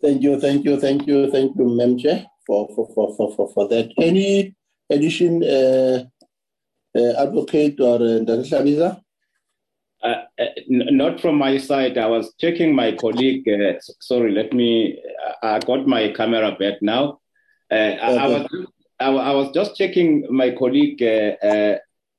Thank 0.02 0.22
you, 0.22 0.40
thank 0.40 0.66
you, 0.66 0.80
thank 0.80 1.08
you, 1.08 1.32
thank 1.32 1.56
you, 1.56 1.66
Mem 1.66 1.98
Chair, 1.98 2.26
for, 2.46 2.68
for, 2.76 2.90
for, 2.94 3.16
for, 3.16 3.34
for, 3.36 3.50
for 3.54 3.68
that. 3.70 3.90
Any 3.98 4.54
addition 4.90 5.44
uh, 5.44 6.04
uh, 6.96 7.24
advocate 7.24 7.80
or 7.80 7.96
uh, 7.96 8.96
uh, 10.04 10.08
uh 10.08 10.46
not 10.68 11.20
from 11.20 11.38
my 11.38 11.58
side. 11.58 11.98
I 11.98 12.08
was 12.08 12.34
checking 12.40 12.76
my 12.76 12.92
colleague. 12.92 13.48
Uh, 13.48 13.80
sorry, 14.00 14.32
let 14.32 14.54
me. 14.54 15.02
I 15.42 15.60
got 15.60 15.88
my 15.88 16.12
camera 16.12 16.52
back 16.52 16.82
now. 16.82 17.20
Uh, 17.72 17.76
okay. 17.76 18.00
I, 18.00 18.16
I, 18.16 18.28
was. 18.28 18.48
I, 19.00 19.08
I, 19.08 19.32
was 19.32 19.52
just 19.54 19.76
checking 19.76 20.28
my 20.30 20.52
colleague 20.52 21.02
uh, 21.02 21.78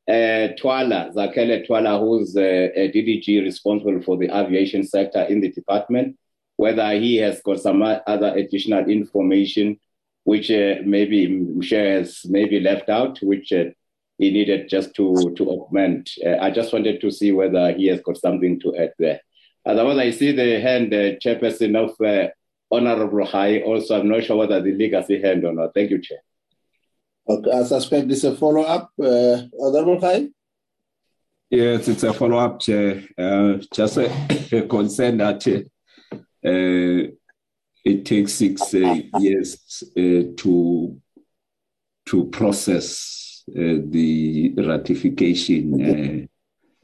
Thwala 0.08 1.14
Zakhele 1.14 1.66
Thwala, 1.66 2.00
who's 2.00 2.36
a 2.36 2.90
DDG 2.94 3.42
responsible 3.42 4.02
for 4.02 4.16
the 4.16 4.30
aviation 4.36 4.84
sector 4.84 5.22
in 5.22 5.40
the 5.40 5.52
department, 5.52 6.16
whether 6.56 6.90
he 6.92 7.16
has 7.16 7.40
got 7.42 7.60
some 7.60 7.82
other 7.82 8.34
additional 8.34 8.88
information 8.88 9.78
which 10.24 10.50
maybe 10.50 11.28
Michelle 11.28 11.98
has 11.98 12.20
maybe 12.24 12.60
left 12.60 12.88
out, 12.88 13.18
which 13.22 13.52
he 14.18 14.30
needed 14.30 14.68
just 14.68 14.94
to 14.94 15.32
to 15.36 15.48
augment. 15.48 16.10
Uh, 16.24 16.36
I 16.40 16.50
just 16.50 16.72
wanted 16.72 17.00
to 17.00 17.10
see 17.10 17.32
whether 17.32 17.72
he 17.72 17.86
has 17.88 18.00
got 18.00 18.16
something 18.16 18.60
to 18.60 18.76
add 18.76 18.92
there. 18.98 19.20
Otherwise, 19.66 19.98
I 19.98 20.10
see 20.10 20.32
the 20.32 20.60
hand, 20.60 20.92
uh, 20.92 21.16
chairperson 21.22 21.74
of 21.76 21.98
uh, 22.00 22.28
Honorable 22.70 23.24
High. 23.24 23.60
Also, 23.62 23.98
I'm 23.98 24.08
not 24.08 24.24
sure 24.24 24.36
whether 24.36 24.60
the 24.60 24.72
legacy 24.72 25.20
hand 25.20 25.44
or 25.44 25.52
not. 25.52 25.72
Thank 25.74 25.90
you, 25.90 26.00
Chair. 26.00 26.18
Okay, 27.28 27.50
I 27.50 27.62
suspect 27.64 28.08
this 28.08 28.18
is 28.18 28.32
a 28.32 28.36
follow 28.36 28.62
up, 28.62 28.90
uh, 29.02 29.42
Honorable 29.58 30.00
High. 30.00 30.28
Yes, 31.50 31.88
it's 31.88 32.02
a 32.02 32.12
follow-up, 32.12 32.60
Chair. 32.60 33.02
Uh, 33.16 33.58
just 33.72 33.96
a, 33.96 34.10
a 34.52 34.66
concern 34.66 35.18
that 35.18 35.46
uh, 36.44 37.10
it 37.84 38.04
takes 38.04 38.32
six 38.32 38.74
uh, 38.74 39.00
years 39.18 39.82
uh, 39.96 40.32
to 40.36 41.00
to 42.06 42.24
process 42.26 43.44
uh, 43.50 43.80
the 43.88 44.54
ratification 44.56 46.28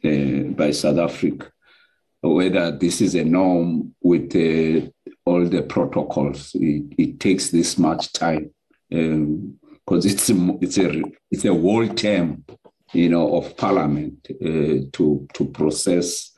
uh, 0.05 0.53
by 0.55 0.71
South 0.71 0.99
Africa. 0.99 1.51
Whether 2.23 2.71
this 2.73 3.01
is 3.01 3.15
a 3.15 3.25
norm 3.25 3.95
with 4.03 4.35
all 5.25 5.45
the 5.47 5.63
protocols, 5.63 6.55
it, 6.55 6.95
it, 6.99 7.21
takes 7.21 7.51
this 7.51 7.79
much 7.79 8.13
time 8.13 8.51
because 8.91 9.09
um, 9.11 9.59
it's 9.89 10.29
a, 10.31 10.59
it's 10.61 10.79
a 10.79 11.03
it's 11.31 11.45
a 11.47 11.55
whole 11.55 11.89
term 11.89 12.45
you 12.93 13.09
know, 13.09 13.37
of 13.37 13.57
Parliament 13.57 14.27
uh, 14.31 14.87
to 14.93 15.29
to 15.35 15.45
process 15.53 16.33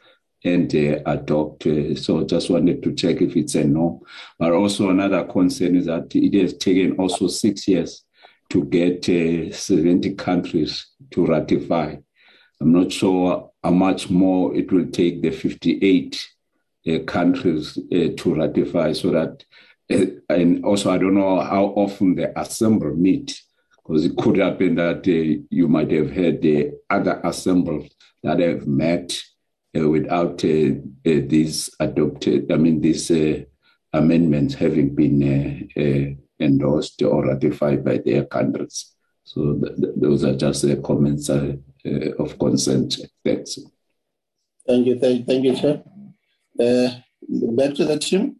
and 0.44 0.74
uh, 0.74 1.00
adopt. 1.06 1.66
Uh, 1.66 1.94
so 1.94 2.24
just 2.24 2.50
wanted 2.50 2.82
to 2.82 2.94
check 2.94 3.20
if 3.20 3.36
it's 3.36 3.54
a 3.54 3.64
no. 3.64 4.02
But 4.38 4.52
also 4.52 4.90
another 4.90 5.24
concern 5.24 5.76
is 5.76 5.86
that 5.86 6.14
it 6.14 6.40
has 6.40 6.56
taken 6.56 6.96
also 6.96 7.28
six 7.28 7.68
years 7.68 8.04
to 8.50 8.64
get 8.64 9.04
70 9.04 10.14
countries 10.14 10.86
to 11.10 11.26
ratify. 11.26 11.96
I'm 12.60 12.72
not 12.72 12.92
sure 12.92 13.50
how 13.62 13.70
much 13.70 14.10
more 14.10 14.54
it 14.54 14.70
will 14.70 14.86
take 14.86 15.22
the 15.22 15.30
58 15.30 16.28
uh, 16.88 16.98
countries 17.06 17.78
uh, 17.92 18.08
to 18.16 18.34
ratify 18.34 18.92
so 18.92 19.10
that, 19.10 19.44
uh, 19.90 20.06
and 20.28 20.64
also 20.64 20.90
I 20.90 20.98
don't 20.98 21.14
know 21.14 21.40
how 21.40 21.66
often 21.76 22.14
the 22.14 22.38
assembly 22.38 22.94
meet 22.94 23.40
because 23.76 24.04
it 24.04 24.16
could 24.16 24.36
happen 24.36 24.76
that 24.76 24.98
uh, 24.98 25.42
you 25.50 25.68
might 25.68 25.90
have 25.90 26.10
had 26.10 26.42
the 26.42 26.72
other 26.90 27.20
assemblies 27.24 27.90
that 28.22 28.38
have 28.38 28.66
met 28.66 29.12
uh, 29.12 29.31
without 29.74 30.44
uh, 30.44 30.72
uh 31.06 31.20
these 31.26 31.70
adopted, 31.80 32.50
I 32.52 32.56
mean, 32.56 32.80
these 32.80 33.10
uh, 33.10 33.42
amendments 33.92 34.54
having 34.54 34.94
been 34.94 35.22
uh, 35.76 36.44
endorsed 36.44 37.02
or 37.02 37.26
ratified 37.26 37.84
by 37.84 37.98
their 37.98 38.24
countries. 38.24 38.94
So 39.24 39.54
th- 39.54 39.76
th- 39.76 39.94
those 39.96 40.24
are 40.24 40.36
just 40.36 40.62
the 40.62 40.76
comments 40.76 41.28
of 41.28 42.38
consent. 42.38 42.98
Thanks. 43.24 43.58
Thank 44.66 44.86
you, 44.86 44.98
thank, 44.98 45.26
thank 45.26 45.44
you, 45.44 45.56
Chair. 45.56 45.82
back 46.58 47.74
to 47.74 47.84
the 47.84 47.98
team. 47.98 48.36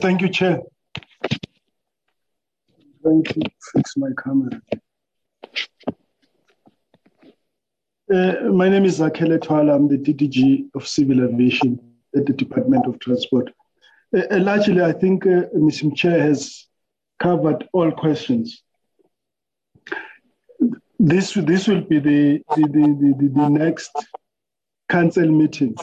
thank 0.00 0.20
you, 0.22 0.28
Chair 0.28 0.60
trying 3.04 3.22
to 3.22 3.40
fix 3.72 3.96
my 3.96 4.08
camera. 4.22 4.60
Uh, 8.12 8.34
my 8.52 8.68
name 8.68 8.84
is 8.84 8.98
Zakhele 8.98 9.38
Thwala. 9.38 9.74
I'm 9.74 9.88
the 9.88 9.96
DDG 9.96 10.68
of 10.74 10.86
Civil 10.86 11.24
Aviation 11.24 11.80
at 12.14 12.26
the 12.26 12.34
Department 12.34 12.84
of 12.86 12.98
Transport. 12.98 13.50
Uh, 14.14 14.24
uh 14.30 14.40
largely, 14.40 14.82
I 14.82 14.92
think 14.92 15.24
uh, 15.24 15.48
Mr. 15.56 15.96
Chair 15.96 16.20
has 16.20 16.66
covered 17.18 17.66
all 17.72 17.90
questions. 17.92 18.62
This, 20.98 21.32
this 21.32 21.66
will 21.66 21.80
be 21.80 21.98
the, 21.98 22.42
the, 22.54 22.62
the, 22.62 23.14
the, 23.18 23.28
the 23.28 23.48
next 23.48 23.92
council 24.90 25.26
meeting. 25.26 25.74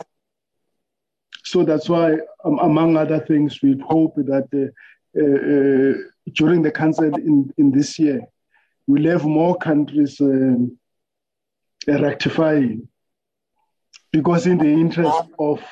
So 1.43 1.63
that's 1.63 1.89
why, 1.89 2.17
um, 2.45 2.59
among 2.59 2.97
other 2.97 3.19
things, 3.19 3.63
we 3.63 3.79
hope 3.79 4.13
that 4.17 4.47
uh, 4.53 4.69
uh 5.19 6.31
during 6.33 6.61
the 6.61 6.71
council 6.71 7.15
in, 7.15 7.51
in 7.57 7.71
this 7.71 7.97
year, 7.97 8.21
we'll 8.85 9.11
have 9.11 9.25
more 9.25 9.57
countries 9.57 10.21
um, 10.21 10.77
rectifying 11.87 12.87
because 14.11 14.45
in 14.45 14.57
the 14.57 14.67
interest 14.67 15.23
of 15.39 15.63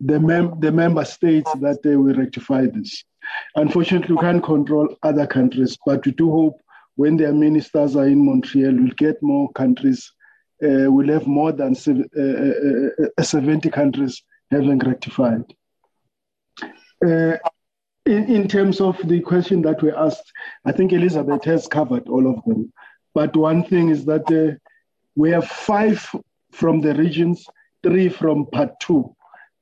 the, 0.00 0.18
mem- 0.18 0.58
the 0.60 0.72
member 0.72 1.04
states 1.04 1.50
that 1.60 1.82
they 1.82 1.96
will 1.96 2.14
rectify 2.14 2.66
this. 2.66 3.04
Unfortunately, 3.56 4.14
we 4.14 4.20
can't 4.20 4.42
control 4.42 4.96
other 5.02 5.26
countries, 5.26 5.78
but 5.86 6.04
we 6.04 6.12
do 6.12 6.30
hope 6.30 6.60
when 6.96 7.16
their 7.16 7.32
ministers 7.32 7.96
are 7.96 8.06
in 8.06 8.24
Montreal, 8.24 8.74
we'll 8.74 8.92
get 8.96 9.22
more 9.22 9.50
countries. 9.52 10.12
Uh, 10.62 10.90
we'll 10.90 11.12
have 11.12 11.26
more 11.26 11.52
than 11.52 11.74
uh, 11.86 12.20
uh, 12.20 13.06
uh, 13.18 13.22
70 13.22 13.68
countries 13.70 14.22
having 14.50 14.78
rectified. 14.78 15.42
Uh, 17.04 17.36
in, 18.06 18.24
in 18.28 18.48
terms 18.48 18.80
of 18.80 18.96
the 19.08 19.20
question 19.20 19.62
that 19.62 19.82
we 19.82 19.90
asked, 19.90 20.32
I 20.64 20.72
think 20.72 20.92
Elizabeth 20.92 21.42
has 21.44 21.66
covered 21.66 22.08
all 22.08 22.30
of 22.30 22.44
them. 22.44 22.72
But 23.14 23.36
one 23.36 23.64
thing 23.64 23.88
is 23.88 24.04
that 24.04 24.58
we 25.16 25.30
have 25.30 25.46
five 25.46 26.08
from 26.52 26.80
the 26.80 26.94
regions, 26.94 27.46
three 27.82 28.08
from 28.08 28.46
part 28.46 28.78
two, 28.80 29.14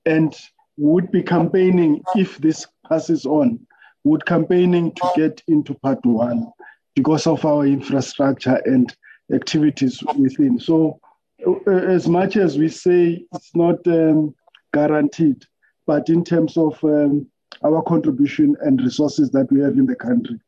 and 0.07 0.34
would 0.76 1.11
be 1.11 1.22
campaigning 1.22 2.03
if 2.14 2.38
this 2.38 2.66
passes 2.88 3.26
on, 3.26 3.59
would 4.05 4.24
campaigning 4.26 4.92
to 4.92 5.11
get 5.16 5.42
into 5.48 5.74
part 5.74 6.05
one 6.05 6.50
because 6.94 7.26
of 7.26 7.44
our 7.44 7.66
infrastructure 7.66 8.61
and 8.64 8.94
activities 9.32 10.03
within. 10.18 10.59
So, 10.59 10.98
uh, 11.46 11.70
as 11.70 12.09
much 12.09 12.36
as 12.36 12.59
we 12.59 12.68
say 12.68 13.24
it's 13.32 13.55
not 13.55 13.86
um, 13.86 14.34
guaranteed, 14.72 15.44
but 15.86 16.09
in 16.09 16.24
terms 16.24 16.57
of 16.57 16.82
um, 16.84 17.26
our 17.64 17.82
contribution 17.82 18.57
and 18.61 18.80
resources 18.80 19.30
that 19.30 19.50
we 19.50 19.61
have 19.61 19.74
in 19.74 19.86
the 19.86 19.96
country, 19.96 20.38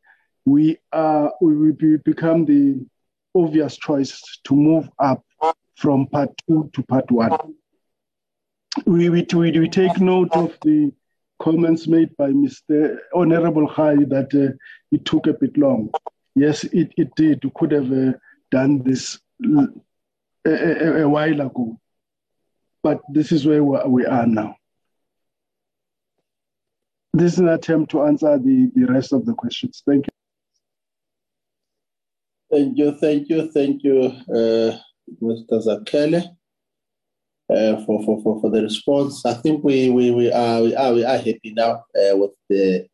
we 0.45 0.79
are 0.93 1.33
we 1.41 1.57
will 1.57 1.73
be, 1.73 1.97
become 1.99 2.45
the 2.45 2.85
obvious 3.35 3.77
choice 3.77 4.23
to 4.45 4.55
move 4.55 4.89
up 4.99 5.25
from 5.77 6.07
part 6.07 6.31
two 6.47 6.71
to 6.73 6.83
part 6.85 7.11
one. 7.11 7.37
We, 8.87 9.09
we, 9.09 9.27
we, 9.35 9.59
we 9.59 9.69
take 9.69 10.01
note 10.01 10.31
of 10.33 10.57
the 10.63 10.93
comments 11.41 11.87
made 11.87 12.17
by 12.17 12.31
Mr. 12.31 12.99
Honorable 13.15 13.67
High 13.67 13.97
that 13.97 14.35
uh, 14.35 14.57
it 14.93 15.05
took 15.05 15.27
a 15.27 15.33
bit 15.33 15.57
long. 15.57 15.91
Yes, 16.35 16.65
it, 16.65 16.93
it 16.97 17.15
did. 17.15 17.45
We 17.45 17.51
could 17.55 17.73
have 17.73 17.93
uh, 17.93 18.13
done 18.51 18.83
this 18.83 19.21
a, 19.45 19.69
a, 20.45 21.03
a, 21.03 21.09
while 21.09 21.41
ago. 21.41 21.79
But 22.83 23.01
this 23.09 23.33
is 23.33 23.47
where 23.47 23.63
we 23.63 24.05
are 24.05 24.27
now 24.27 24.57
this 27.15 27.35
is 27.35 27.39
an 27.39 27.49
attempt 27.49 27.93
to 27.93 28.03
answer 28.03 28.39
the, 28.39 28.71
the 28.75 28.87
rest 28.87 29.13
of 29.13 29.25
the 29.25 29.35
questions. 29.35 29.83
Thank 29.87 30.07
you. 30.07 30.14
Thank 32.55 32.79
you, 32.79 32.93
thank 32.93 33.29
you, 33.29 33.51
thank 33.51 33.83
you, 33.83 34.13
uh, 34.31 34.79
Mr. 35.21 35.59
Zakhele, 35.67 36.23
uh, 37.51 37.85
for, 37.85 38.01
for, 38.05 38.23
for, 38.23 38.41
for 38.41 38.49
the 38.49 38.63
response. 38.63 39.27
I 39.27 39.35
think 39.35 39.65
we, 39.65 39.91
we, 39.91 40.13
we, 40.13 40.31
are, 40.31 40.63
we, 40.63 40.77
are, 40.77 40.93
we 40.93 41.05
are 41.05 41.17
happy 41.17 41.53
now 41.53 41.83
uh, 41.99 42.17
with 42.17 42.31
the, 42.49 42.87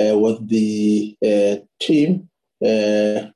uh, 0.00 0.18
with 0.18 0.48
the 0.48 1.16
uh, 1.24 1.64
team 1.78 2.28
uh, 2.66 3.26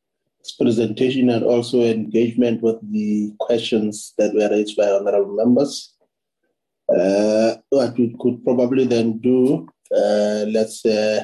presentation 0.58 1.30
and 1.30 1.44
also 1.44 1.82
engagement 1.82 2.60
with 2.60 2.78
the 2.90 3.32
questions 3.38 4.12
that 4.18 4.34
were 4.34 4.50
raised 4.50 4.76
by 4.76 4.90
honorable 4.90 5.36
members. 5.36 5.94
What 6.86 7.96
we 7.96 8.16
could 8.20 8.42
probably 8.42 8.86
then 8.86 9.18
do, 9.18 9.68
let's 9.92 10.82
get 10.82 11.22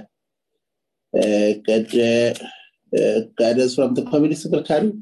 guidance 3.38 3.74
from 3.74 3.94
the 3.94 4.02
committee 4.02 4.34
secretary. 4.34 4.92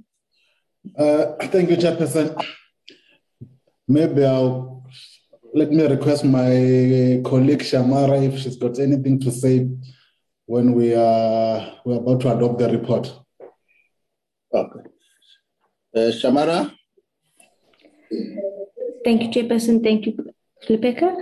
Uh, 0.98 1.32
thank 1.52 1.70
you, 1.70 1.76
Chairperson. 1.76 2.26
Maybe 3.88 4.24
I'll 4.24 4.84
let 5.52 5.70
me 5.70 5.86
request 5.86 6.24
my 6.24 7.20
colleague 7.24 7.62
Shamara 7.62 8.26
if 8.26 8.40
she's 8.40 8.56
got 8.56 8.78
anything 8.78 9.20
to 9.20 9.30
say 9.30 9.68
when 10.46 10.74
we 10.74 10.94
are 10.94 11.78
we're 11.84 11.98
about 11.98 12.20
to 12.22 12.36
adopt 12.36 12.58
the 12.58 12.68
report. 12.70 13.12
Okay. 14.52 14.88
Uh, 15.96 16.10
Shamara. 16.10 16.72
Thank 19.04 19.22
you, 19.22 19.28
Chairperson. 19.28 19.82
Thank 19.82 20.06
you, 20.06 20.32
Rebecca. 20.68 21.16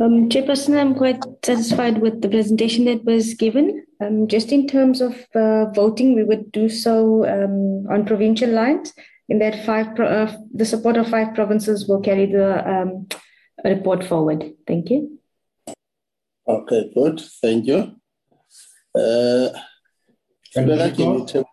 Um, 0.00 0.28
Chairperson, 0.28 0.78
I'm 0.78 0.94
quite 0.94 1.20
satisfied 1.44 1.98
with 1.98 2.22
the 2.22 2.28
presentation 2.28 2.84
that 2.84 3.04
was 3.04 3.34
given. 3.34 3.84
Um, 4.00 4.28
just 4.28 4.52
in 4.52 4.68
terms 4.68 5.00
of 5.00 5.26
uh, 5.34 5.66
voting, 5.74 6.14
we 6.14 6.22
would 6.22 6.52
do 6.52 6.68
so 6.68 7.26
um, 7.26 7.86
on 7.92 8.06
provincial 8.06 8.50
lines. 8.50 8.92
In 9.28 9.40
that, 9.40 9.64
five 9.66 9.96
pro- 9.96 10.08
uh, 10.08 10.36
the 10.54 10.64
support 10.64 10.96
of 10.96 11.08
five 11.08 11.34
provinces 11.34 11.88
will 11.88 12.00
carry 12.00 12.26
the 12.26 12.66
um, 12.66 13.08
report 13.64 14.04
forward. 14.04 14.54
Thank 14.68 14.90
you. 14.90 15.18
Okay, 16.46 16.92
good. 16.94 17.20
Thank 17.42 17.66
you. 17.66 17.96
Uh, 18.94 19.48
Thank 20.54 20.98
you. 20.98 21.44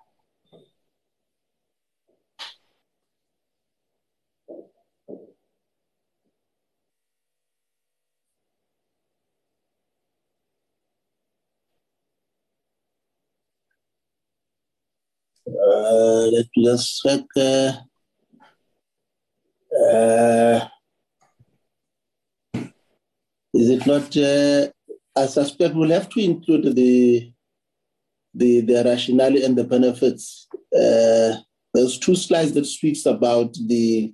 Uh, 15.66 16.28
let 16.32 16.46
me 16.56 16.66
just 16.66 17.02
check. 17.02 17.22
Uh, 17.36 17.72
uh, 19.84 20.68
is 23.54 23.70
it 23.70 23.88
not? 23.88 24.16
I 25.18 25.26
suspect 25.28 25.74
we'll 25.74 25.90
have 25.90 26.10
to 26.10 26.20
include 26.20 26.76
the 26.76 27.32
the, 28.34 28.62
the 28.62 28.84
rationale 28.84 29.44
and 29.44 29.58
the 29.58 29.64
benefits. 29.64 30.48
Uh, 30.76 31.38
there's 31.74 31.98
two 31.98 32.16
slides 32.16 32.52
that 32.54 32.66
speaks 32.66 33.06
about 33.06 33.54
the 33.68 34.14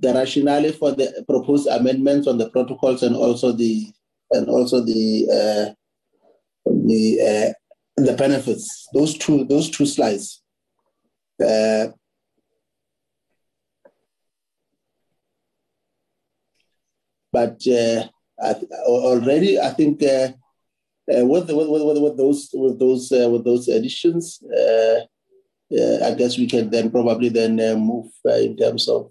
the 0.00 0.12
rationale 0.12 0.72
for 0.72 0.90
the 0.92 1.24
proposed 1.28 1.68
amendments 1.68 2.26
on 2.26 2.38
the 2.38 2.50
protocols 2.50 3.02
and 3.02 3.14
also 3.14 3.52
the 3.52 3.86
and 4.32 4.48
also 4.48 4.80
the 4.80 5.26
uh, 5.30 5.74
the 6.66 7.54
the 7.96 8.14
benefits. 8.14 8.88
Those 8.92 9.16
two 9.16 9.44
those 9.44 9.70
two 9.70 9.86
slides. 9.86 10.42
Uh, 11.40 11.88
but 17.32 17.60
uh, 17.66 18.04
I 18.40 18.54
already, 18.86 19.58
I 19.58 19.70
think 19.70 20.02
uh, 20.02 20.28
uh, 21.12 21.24
with, 21.26 21.50
with, 21.50 21.68
with, 21.68 21.98
with, 21.98 22.16
those 22.16 22.50
with 22.52 22.78
those 22.78 23.12
uh, 23.12 23.28
with 23.28 23.44
those 23.44 23.68
additions, 23.68 24.42
uh, 24.42 25.00
I 26.04 26.14
guess 26.14 26.38
we 26.38 26.46
can 26.46 26.70
then 26.70 26.90
probably 26.90 27.28
then 27.28 27.56
move 27.78 28.10
in 28.24 28.56
terms 28.56 28.88
of 28.88 29.10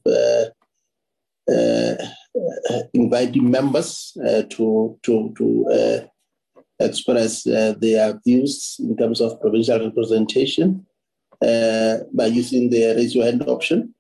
inviting 2.94 3.52
members 3.52 4.14
to 4.50 4.98
to 5.04 5.34
to 5.38 6.10
express 6.80 7.44
their 7.44 8.20
views 8.26 8.78
in 8.80 8.96
terms 8.98 9.22
of 9.22 9.40
provincial 9.42 9.80
representation 9.80 10.86
by 11.42 12.26
using 12.32 12.70
the 12.70 12.94
raise 12.96 13.16
your 13.16 13.26
hand 13.26 13.44
option 13.48 13.94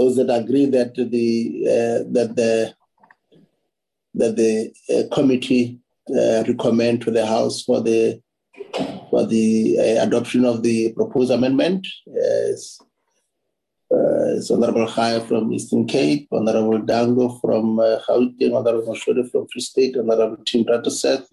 those 0.00 0.16
that 0.16 0.30
agree 0.34 0.64
that 0.64 0.94
the 0.94 1.28
uh, 1.74 1.98
that 2.16 2.34
the 2.34 2.74
that 4.14 4.34
the 4.36 4.72
uh, 4.92 5.14
committee 5.14 5.78
uh, 6.10 6.42
recommend 6.48 7.02
to 7.02 7.10
the 7.10 7.26
House 7.26 7.62
for 7.62 7.80
the 7.82 8.20
for 9.10 9.26
the 9.26 9.76
uh, 9.78 10.06
adoption 10.06 10.44
of 10.44 10.62
the 10.62 10.92
proposed 10.92 11.30
amendment. 11.30 11.86
Is, 12.06 12.80
uh, 13.92 14.54
Honorable 14.54 14.86
Khaya 14.86 15.26
from 15.26 15.52
Eastern 15.52 15.86
Cape, 15.86 16.28
Honorable 16.32 16.80
Dangor 16.80 17.40
from 17.40 17.80
uh, 17.80 17.98
Gauteng, 18.08 18.54
Honorable 18.54 18.94
Mashode 18.94 19.30
from 19.30 19.46
Free 19.48 19.62
State, 19.62 19.96
Honorable 19.96 20.38
Tim 20.44 20.64
Seth 20.90 21.28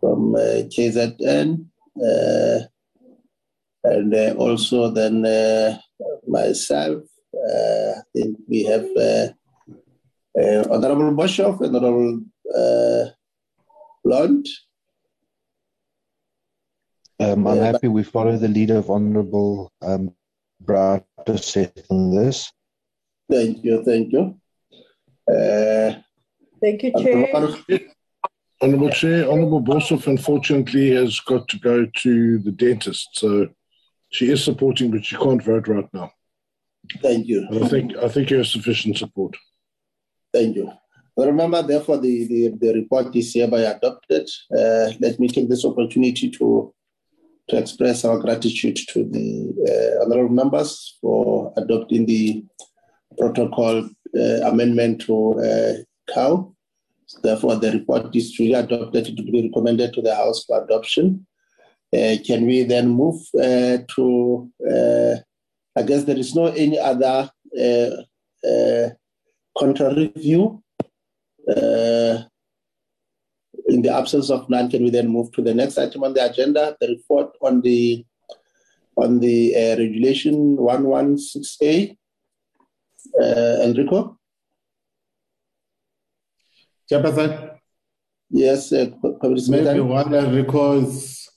from 0.00 0.34
uh, 0.34 0.66
KZN, 0.72 1.66
uh, 1.96 2.58
and 3.84 4.14
uh, 4.14 4.34
also 4.36 4.90
then 4.90 5.24
uh, 5.24 5.78
myself. 6.26 7.02
I 7.34 8.00
think 8.14 8.38
we 8.48 8.64
have 8.64 8.86
uh, 8.96 9.28
Honorable 10.70 11.12
Boshoff, 11.14 11.60
and 11.60 11.76
Honorable 11.76 12.20
uh, 12.56 13.10
Blunt. 14.04 14.48
Um, 17.20 17.46
I'm 17.46 17.58
happy 17.58 17.88
we 17.88 18.02
follow 18.02 18.36
the 18.36 18.48
leader 18.48 18.76
of 18.76 18.90
Honorable 18.90 19.72
um, 19.80 20.14
Seth 21.36 21.90
on 21.90 22.14
this. 22.14 22.50
Thank 23.30 23.64
you, 23.64 23.82
thank 23.84 24.12
you. 24.12 24.40
Uh, 25.30 25.94
thank 26.60 26.82
you, 26.82 26.92
Chair. 26.92 27.28
Honorable 28.62 28.90
Chair, 28.90 29.30
Honorable 29.30 29.62
Boshoff 29.62 30.06
unfortunately 30.06 30.90
has 30.94 31.20
got 31.20 31.48
to 31.48 31.58
go 31.58 31.86
to 31.86 32.38
the 32.38 32.52
dentist, 32.52 33.08
so 33.12 33.48
she 34.10 34.30
is 34.30 34.44
supporting, 34.44 34.90
but 34.90 35.04
she 35.04 35.16
can't 35.16 35.42
vote 35.42 35.68
right 35.68 35.88
now. 35.92 36.10
Thank 37.02 37.26
you. 37.26 37.46
I 37.50 37.68
think 37.68 37.96
I 37.96 38.08
think 38.08 38.30
you 38.30 38.38
have 38.38 38.46
sufficient 38.46 38.98
support. 38.98 39.36
Thank 40.32 40.56
you. 40.56 40.72
Remember, 41.16 41.62
therefore, 41.62 41.98
the, 41.98 42.26
the, 42.26 42.48
the 42.60 42.74
report 42.74 43.14
is 43.14 43.32
hereby 43.32 43.60
adopted. 43.60 44.28
Uh, 44.50 44.90
let 45.00 45.18
me 45.20 45.28
take 45.28 45.48
this 45.48 45.64
opportunity 45.64 46.28
to, 46.28 46.74
to 47.48 47.58
express 47.58 48.04
our 48.04 48.18
gratitude 48.18 48.76
to 48.88 49.04
the 49.04 49.52
uh, 49.68 50.04
honorable 50.04 50.34
members 50.34 50.96
for 51.00 51.52
adopting 51.56 52.06
the 52.06 52.44
protocol 53.18 53.88
uh, 54.18 54.48
amendment 54.48 55.02
to 55.02 55.38
uh, 55.40 56.12
COW. 56.12 56.54
Therefore, 57.22 57.56
the 57.56 57.72
report 57.72 58.14
is 58.16 58.32
truly 58.32 58.54
adopted 58.54 59.04
to 59.04 59.22
be 59.22 59.42
recommended 59.42 59.92
to 59.94 60.02
the 60.02 60.14
House 60.14 60.44
for 60.44 60.64
adoption. 60.64 61.26
Uh, 61.94 62.16
can 62.26 62.46
we 62.46 62.64
then 62.64 62.88
move 62.88 63.20
uh, 63.38 63.78
to, 63.94 64.50
uh, 64.68 65.14
I 65.76 65.82
guess 65.82 66.04
there 66.04 66.18
is 66.18 66.34
no 66.34 66.46
any 66.46 66.78
other 66.78 67.30
contrary 69.56 70.12
view? 70.16 70.62
In 73.68 73.82
the 73.82 73.94
absence 73.94 74.30
of 74.30 74.48
none, 74.50 74.70
can 74.70 74.82
we 74.82 74.90
then 74.90 75.08
move 75.08 75.32
to 75.32 75.42
the 75.42 75.54
next 75.54 75.78
item 75.78 76.04
on 76.04 76.12
the 76.12 76.24
agenda, 76.30 76.76
the 76.80 76.88
report 76.88 77.34
on 77.40 77.60
the 77.62 78.04
on 78.96 79.20
the 79.20 79.54
uh, 79.56 79.76
regulation 79.78 80.56
116A? 80.56 81.96
Uh, 83.20 83.62
Enrico? 83.62 84.18
Chairperson? 86.90 87.58
Yes, 88.30 88.72
uh, 88.72 88.90
Maybe 89.48 89.80
while 89.80 90.12
Enrico 90.14 90.80
is 90.80 91.28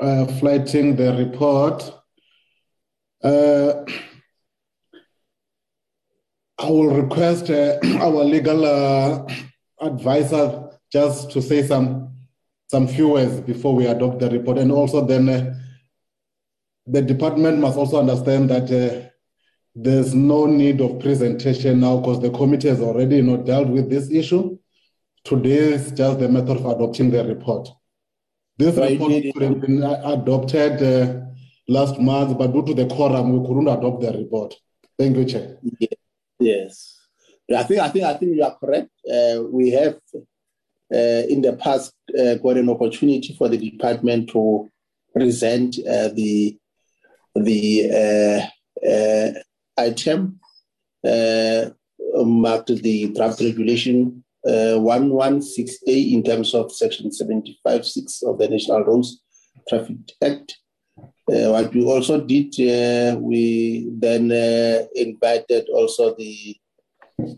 uh, 0.00 0.26
flighting 0.38 0.96
the 0.96 1.14
report, 1.14 1.92
uh, 3.22 3.84
I 6.58 6.70
will 6.70 6.94
request 6.94 7.50
uh, 7.50 7.78
our 8.00 8.24
legal 8.24 8.64
uh, 8.64 9.26
advisor 9.80 10.63
just 10.94 11.32
to 11.32 11.42
say 11.42 11.60
some 11.66 11.86
some 12.68 12.86
few 12.86 13.08
words 13.08 13.40
before 13.40 13.74
we 13.74 13.84
adopt 13.86 14.20
the 14.20 14.30
report, 14.30 14.58
and 14.58 14.70
also 14.70 15.04
then 15.04 15.28
uh, 15.28 15.54
the 16.86 17.02
department 17.02 17.58
must 17.58 17.76
also 17.76 17.98
understand 17.98 18.48
that 18.48 18.68
uh, 18.70 19.08
there's 19.74 20.14
no 20.14 20.46
need 20.46 20.80
of 20.80 21.00
presentation 21.00 21.80
now 21.80 21.96
because 21.98 22.20
the 22.20 22.30
committee 22.30 22.68
has 22.68 22.80
already 22.80 23.16
you 23.16 23.22
know, 23.22 23.36
dealt 23.36 23.68
with 23.68 23.90
this 23.90 24.08
issue. 24.10 24.56
Today 25.24 25.74
is 25.76 25.90
just 25.90 26.20
the 26.20 26.28
method 26.28 26.58
of 26.58 26.66
adopting 26.66 27.10
the 27.10 27.24
report. 27.24 27.68
This 28.56 28.76
right. 28.76 28.92
report 28.92 29.24
could 29.32 29.42
have 29.42 29.60
been 29.60 29.82
adopted 29.82 30.74
uh, 30.82 31.20
last 31.66 31.98
month, 31.98 32.38
but 32.38 32.52
due 32.52 32.64
to 32.66 32.74
the 32.74 32.86
quorum, 32.86 33.32
we 33.32 33.46
couldn't 33.46 33.68
adopt 33.68 34.00
the 34.00 34.12
report. 34.12 34.54
Thank 34.96 35.16
you, 35.16 35.24
Chair. 35.24 35.58
Yes, 36.38 37.00
I 37.50 37.64
think 37.64 37.80
I 37.80 37.88
think 37.88 38.04
I 38.04 38.14
think 38.14 38.36
you 38.36 38.44
are 38.44 38.56
correct. 38.56 38.90
Uh, 39.10 39.42
we 39.50 39.70
have 39.70 39.96
uh, 40.14 40.20
in 40.90 41.42
the 41.42 41.54
past 41.54 41.94
uh, 42.18 42.34
got 42.36 42.56
an 42.56 42.68
opportunity 42.68 43.34
for 43.36 43.48
the 43.48 43.58
department 43.58 44.30
to 44.30 44.70
present 45.14 45.76
uh, 45.88 46.08
the 46.08 46.58
the 47.34 47.90
uh, 47.90 48.88
uh, 48.88 49.30
item 49.78 50.38
marked 52.14 52.68
the 52.68 53.12
draft 53.14 53.40
regulation 53.40 54.22
116A 54.46 56.12
in 56.12 56.22
terms 56.22 56.54
of 56.54 56.70
section 56.70 57.10
75.6 57.10 58.22
of 58.24 58.38
the 58.38 58.48
National 58.48 58.84
Roads 58.84 59.22
Traffic 59.68 59.96
Act. 60.22 60.58
Uh, 60.98 61.50
what 61.50 61.74
we 61.74 61.82
also 61.84 62.20
did, 62.20 62.52
uh, 62.60 63.18
we 63.18 63.88
then 63.98 64.30
uh, 64.30 64.84
invited 64.94 65.66
also 65.70 66.14
the 66.16 66.56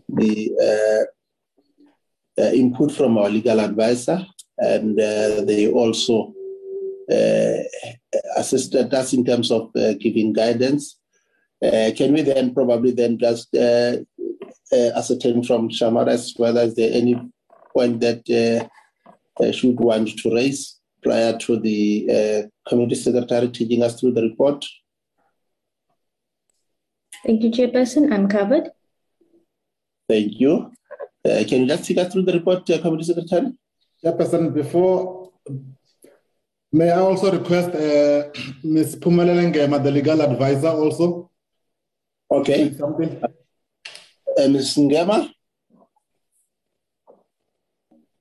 the 0.09 1.07
Uh, 2.39 2.51
input 2.53 2.91
from 2.91 3.17
our 3.17 3.29
legal 3.29 3.59
advisor, 3.59 4.23
and 4.59 4.99
uh, 4.99 5.41
they 5.41 5.71
also 5.71 6.33
uh, 7.11 7.57
assisted 8.35 8.93
us 8.93 9.13
in 9.13 9.25
terms 9.25 9.49
of 9.51 9.71
giving 9.99 10.33
guidance. 10.33 10.99
can 11.61 12.13
we 12.13 12.21
then 12.21 12.53
probably 12.53 12.91
then 12.91 13.17
just 13.17 13.55
ascertain 14.71 15.43
from 15.43 15.69
Shamaras 15.69 16.39
whether 16.39 16.67
there 16.69 16.93
any 16.93 17.15
point 17.73 18.01
that 18.01 18.21
should 19.51 19.79
want 19.79 20.17
to 20.19 20.35
raise? 20.35 20.77
prior 21.03 21.37
to 21.37 21.59
the 21.59 22.07
uh, 22.17 22.69
committee 22.69 22.95
secretary 22.95 23.49
taking 23.49 23.83
us 23.83 23.99
through 23.99 24.11
the 24.11 24.21
report? 24.21 24.65
Thank 27.25 27.43
you, 27.43 27.51
Chairperson. 27.51 28.13
I'm 28.13 28.27
covered. 28.27 28.69
Thank 30.09 30.39
you. 30.39 30.71
Uh, 31.25 31.43
can 31.47 31.61
you 31.61 31.67
just 31.67 31.85
take 31.85 31.97
us 31.97 32.11
through 32.11 32.23
the 32.23 32.33
report, 32.33 32.69
uh, 32.69 32.79
Committee 32.81 33.03
Secretary? 33.03 33.51
Chairperson, 34.03 34.53
before, 34.53 35.31
may 36.71 36.91
I 36.91 36.99
also 36.99 37.31
request 37.31 37.69
uh, 37.75 38.29
Ms. 38.63 38.97
Phumelele 38.97 39.51
Ngema, 39.51 39.83
the 39.83 39.91
legal 39.91 40.21
advisor, 40.21 40.69
also? 40.69 41.31
Okay. 42.29 42.73
Something. 42.73 43.21
Uh, 43.23 44.47
Ms. 44.47 44.75
Ngema? 44.77 45.29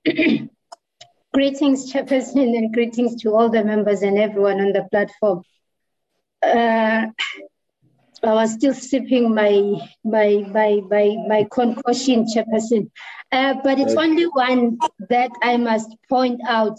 Greetings, 1.34 1.92
Chairperson, 1.92 2.56
and 2.56 2.72
greetings 2.72 3.14
to 3.22 3.34
all 3.34 3.50
the 3.50 3.62
members 3.62 4.02
and 4.02 4.18
everyone 4.18 4.60
on 4.60 4.72
the 4.72 4.84
platform. 4.90 5.42
uh, 6.42 7.06
I 8.28 8.34
was 8.34 8.52
still 8.52 8.74
sipping 8.74 9.34
my 9.34 9.80
my 10.04 10.44
my 10.52 10.80
my, 10.90 11.16
my 11.28 11.46
concoction, 11.50 12.26
Chairperson. 12.26 12.90
Uh, 13.32 13.54
but 13.62 13.78
it's 13.78 13.94
only 13.94 14.24
one 14.24 14.78
that 15.08 15.30
I 15.42 15.56
must 15.56 15.94
point 16.08 16.40
out. 16.46 16.78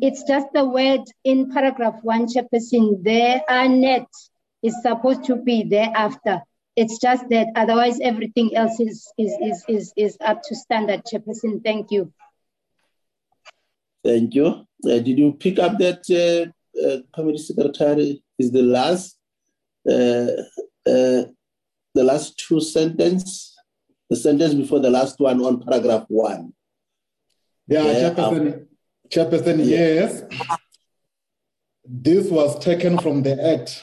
It's 0.00 0.24
just 0.24 0.46
the 0.52 0.64
word 0.64 1.02
in 1.24 1.50
paragraph 1.50 2.00
one, 2.02 2.26
Chairperson. 2.26 3.02
There 3.02 3.42
are 3.48 3.68
net 3.68 4.06
is 4.62 4.76
supposed 4.82 5.24
to 5.24 5.36
be 5.36 5.64
thereafter. 5.64 6.42
It's 6.74 6.98
just 6.98 7.28
that 7.30 7.48
otherwise 7.56 7.98
everything 8.00 8.54
else 8.54 8.78
is 8.80 9.10
is 9.16 9.32
is 9.40 9.64
is, 9.68 9.92
is 9.96 10.16
up 10.20 10.42
to 10.42 10.54
standard, 10.54 11.02
Chairperson. 11.04 11.64
Thank 11.64 11.90
you. 11.90 12.12
Thank 14.04 14.34
you. 14.34 14.46
Uh, 14.84 14.98
did 15.00 15.18
you 15.18 15.32
pick 15.32 15.58
up 15.58 15.78
that 15.78 16.04
uh, 16.10 16.52
uh, 16.86 16.98
committee 17.14 17.38
secretary 17.38 18.22
is 18.38 18.52
the 18.52 18.62
last 18.62 19.16
uh, 19.90 20.26
uh, 20.86 21.24
the 21.94 22.04
last 22.04 22.38
two 22.38 22.60
sentence, 22.60 23.56
the 24.08 24.16
sentence 24.16 24.54
before 24.54 24.80
the 24.80 24.90
last 24.90 25.18
one 25.18 25.40
on 25.40 25.62
paragraph 25.62 26.04
one. 26.08 26.52
Yeah, 27.66 27.82
Chairperson, 27.82 28.54
um, 28.54 28.66
Chairperson 29.08 29.58
yeah. 29.58 30.04
yes. 30.04 30.22
This 31.84 32.30
was 32.30 32.58
taken 32.58 32.98
from 32.98 33.22
the 33.22 33.34
Act. 33.54 33.82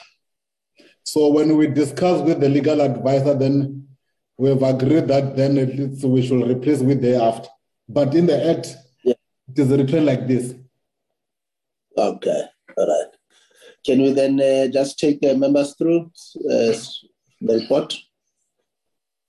So 1.03 1.29
when 1.29 1.57
we 1.57 1.67
discussed 1.67 2.23
with 2.23 2.39
the 2.39 2.49
legal 2.49 2.81
advisor, 2.81 3.33
then 3.33 3.87
we 4.37 4.49
have 4.49 4.63
agreed 4.63 5.07
that 5.07 5.35
then 5.35 5.57
at 5.57 5.75
least 5.75 6.03
we 6.05 6.25
should 6.25 6.47
replace 6.47 6.79
with 6.79 7.01
the 7.01 7.11
thereafter. 7.11 7.49
But 7.87 8.15
in 8.15 8.25
the 8.25 8.51
Act, 8.51 8.75
yeah. 9.03 9.13
it 9.49 9.59
is 9.59 9.69
written 9.69 10.05
like 10.05 10.27
this. 10.27 10.53
Okay, 11.97 12.43
all 12.77 12.87
right. 12.87 13.13
Can 13.85 14.01
we 14.01 14.13
then 14.13 14.39
uh, 14.39 14.67
just 14.67 14.97
take 14.97 15.19
the 15.21 15.35
members 15.35 15.75
through 15.75 16.11
uh, 16.49 16.73
the 17.41 17.59
report? 17.61 17.93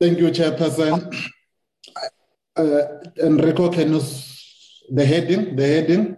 Thank 0.01 0.19
you, 0.19 0.27
Chairperson. 0.31 1.15
Uh, 2.57 2.83
Enrico, 3.21 3.71
can 3.71 3.93
you, 3.93 4.03
the 4.91 5.05
heading, 5.05 5.57
the 5.57 5.67
heading? 5.67 6.17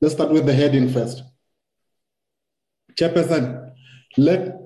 Let's 0.00 0.14
start 0.14 0.30
with 0.30 0.46
the 0.46 0.54
heading 0.54 0.88
first. 0.88 1.22
Chairperson, 2.98 3.72
let, 4.16 4.56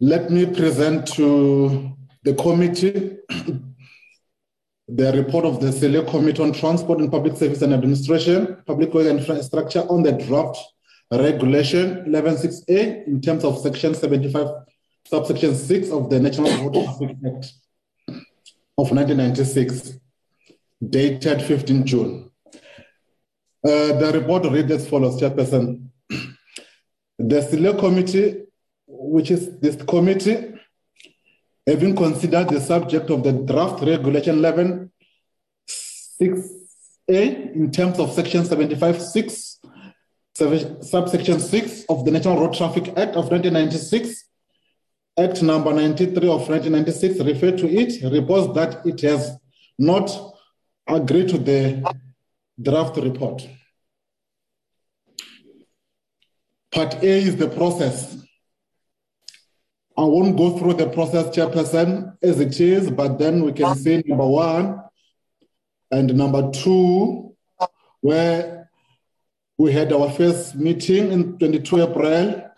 let 0.00 0.30
me 0.30 0.46
present 0.46 1.06
to 1.08 1.92
the 2.22 2.34
committee 2.34 3.18
the 4.88 5.12
report 5.12 5.44
of 5.44 5.60
the 5.60 5.72
Select 5.72 6.08
Committee 6.10 6.42
on 6.42 6.52
Transport 6.52 7.00
and 7.00 7.10
Public 7.10 7.36
Service 7.36 7.62
and 7.62 7.72
Administration, 7.72 8.62
Public 8.66 8.92
Work 8.92 9.06
and 9.06 9.20
Infrastructure 9.20 9.80
on 9.88 10.02
the 10.02 10.12
draft 10.12 10.58
Regulation 11.12 12.04
116A 12.06 13.06
in 13.06 13.20
terms 13.20 13.44
of 13.44 13.58
Section 13.58 13.94
75, 13.94 14.46
subsection 15.04 15.54
6 15.54 15.90
of 15.90 16.08
the 16.08 16.18
National 16.18 16.72
Traffic 16.72 17.16
Act 17.26 17.52
of 18.78 18.90
1996, 18.90 19.98
dated 20.88 21.42
15 21.42 21.84
June. 21.84 22.30
Uh, 23.64 23.92
the 23.98 24.10
report 24.14 24.50
reads 24.50 24.72
as 24.72 24.88
follows, 24.88 25.20
Chairperson. 25.20 25.88
The 27.18 27.42
Select 27.42 27.78
Committee, 27.78 28.44
which 28.86 29.30
is 29.30 29.58
this 29.60 29.76
committee, 29.76 30.54
having 31.66 31.94
considered 31.94 32.48
the 32.48 32.60
subject 32.60 33.10
of 33.10 33.22
the 33.22 33.32
draft 33.32 33.82
Regulation 33.84 34.38
11 34.38 34.90
6A 35.68 37.54
in 37.54 37.70
terms 37.70 37.98
of 37.98 38.12
Section 38.12 38.46
75 38.46 39.00
6 39.00 39.51
subsection 40.82 41.40
6 41.40 41.84
of 41.88 42.04
the 42.04 42.10
National 42.10 42.40
Road 42.40 42.54
Traffic 42.54 42.88
Act 42.88 43.16
of 43.16 43.30
1996, 43.30 44.24
Act 45.18 45.42
number 45.42 45.72
93 45.72 46.16
of 46.28 46.48
1996 46.48 47.20
referred 47.20 47.58
to 47.58 47.68
it, 47.68 48.02
reports 48.10 48.54
that 48.54 48.86
it 48.86 49.00
has 49.02 49.36
not 49.78 50.10
agreed 50.86 51.28
to 51.28 51.38
the 51.38 51.82
draft 52.60 52.96
report. 52.96 53.46
Part 56.72 57.02
A 57.02 57.06
is 57.06 57.36
the 57.36 57.48
process. 57.48 58.16
I 59.96 60.04
won't 60.04 60.38
go 60.38 60.58
through 60.58 60.74
the 60.74 60.88
process, 60.88 61.26
Chairperson, 61.36 62.16
as 62.22 62.40
it 62.40 62.58
is, 62.58 62.90
but 62.90 63.18
then 63.18 63.44
we 63.44 63.52
can 63.52 63.76
see 63.76 64.02
number 64.06 64.26
one 64.26 64.80
and 65.90 66.14
number 66.16 66.50
two, 66.50 67.36
where 68.00 68.61
we 69.58 69.72
had 69.72 69.92
our 69.92 70.10
first 70.10 70.54
meeting 70.54 71.12
in 71.12 71.38
22 71.38 71.82
April. 71.82 72.50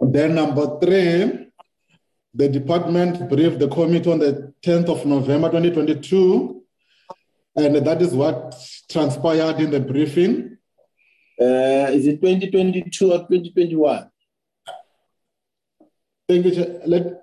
Then 0.00 0.34
number 0.34 0.78
three, 0.80 1.48
the 2.34 2.48
department 2.48 3.28
briefed 3.28 3.58
the 3.58 3.68
committee 3.68 4.10
on 4.10 4.18
the 4.18 4.52
10th 4.62 4.88
of 4.88 5.06
November 5.06 5.48
2022. 5.48 6.62
And 7.54 7.76
that 7.76 8.00
is 8.00 8.14
what 8.14 8.54
transpired 8.90 9.60
in 9.60 9.70
the 9.70 9.80
briefing. 9.80 10.58
Uh, 11.40 11.90
is 11.90 12.06
it 12.06 12.20
2022 12.20 13.12
or 13.12 13.18
2021? 13.18 14.10
Thank 16.28 16.46
you. 16.46 16.80
Let, 16.86 17.21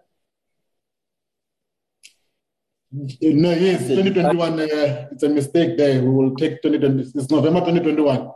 no, 2.92 3.52
yes, 3.52 3.88
2021. 3.88 4.60
Uh, 4.60 5.08
it's 5.12 5.24
a 5.24 5.30
mistake 5.30 5.78
there. 5.78 6.02
We 6.02 6.10
will 6.10 6.36
take 6.36 6.62
2020. 6.62 7.20
It's 7.20 7.30
November 7.30 7.60
2021. 7.60 8.32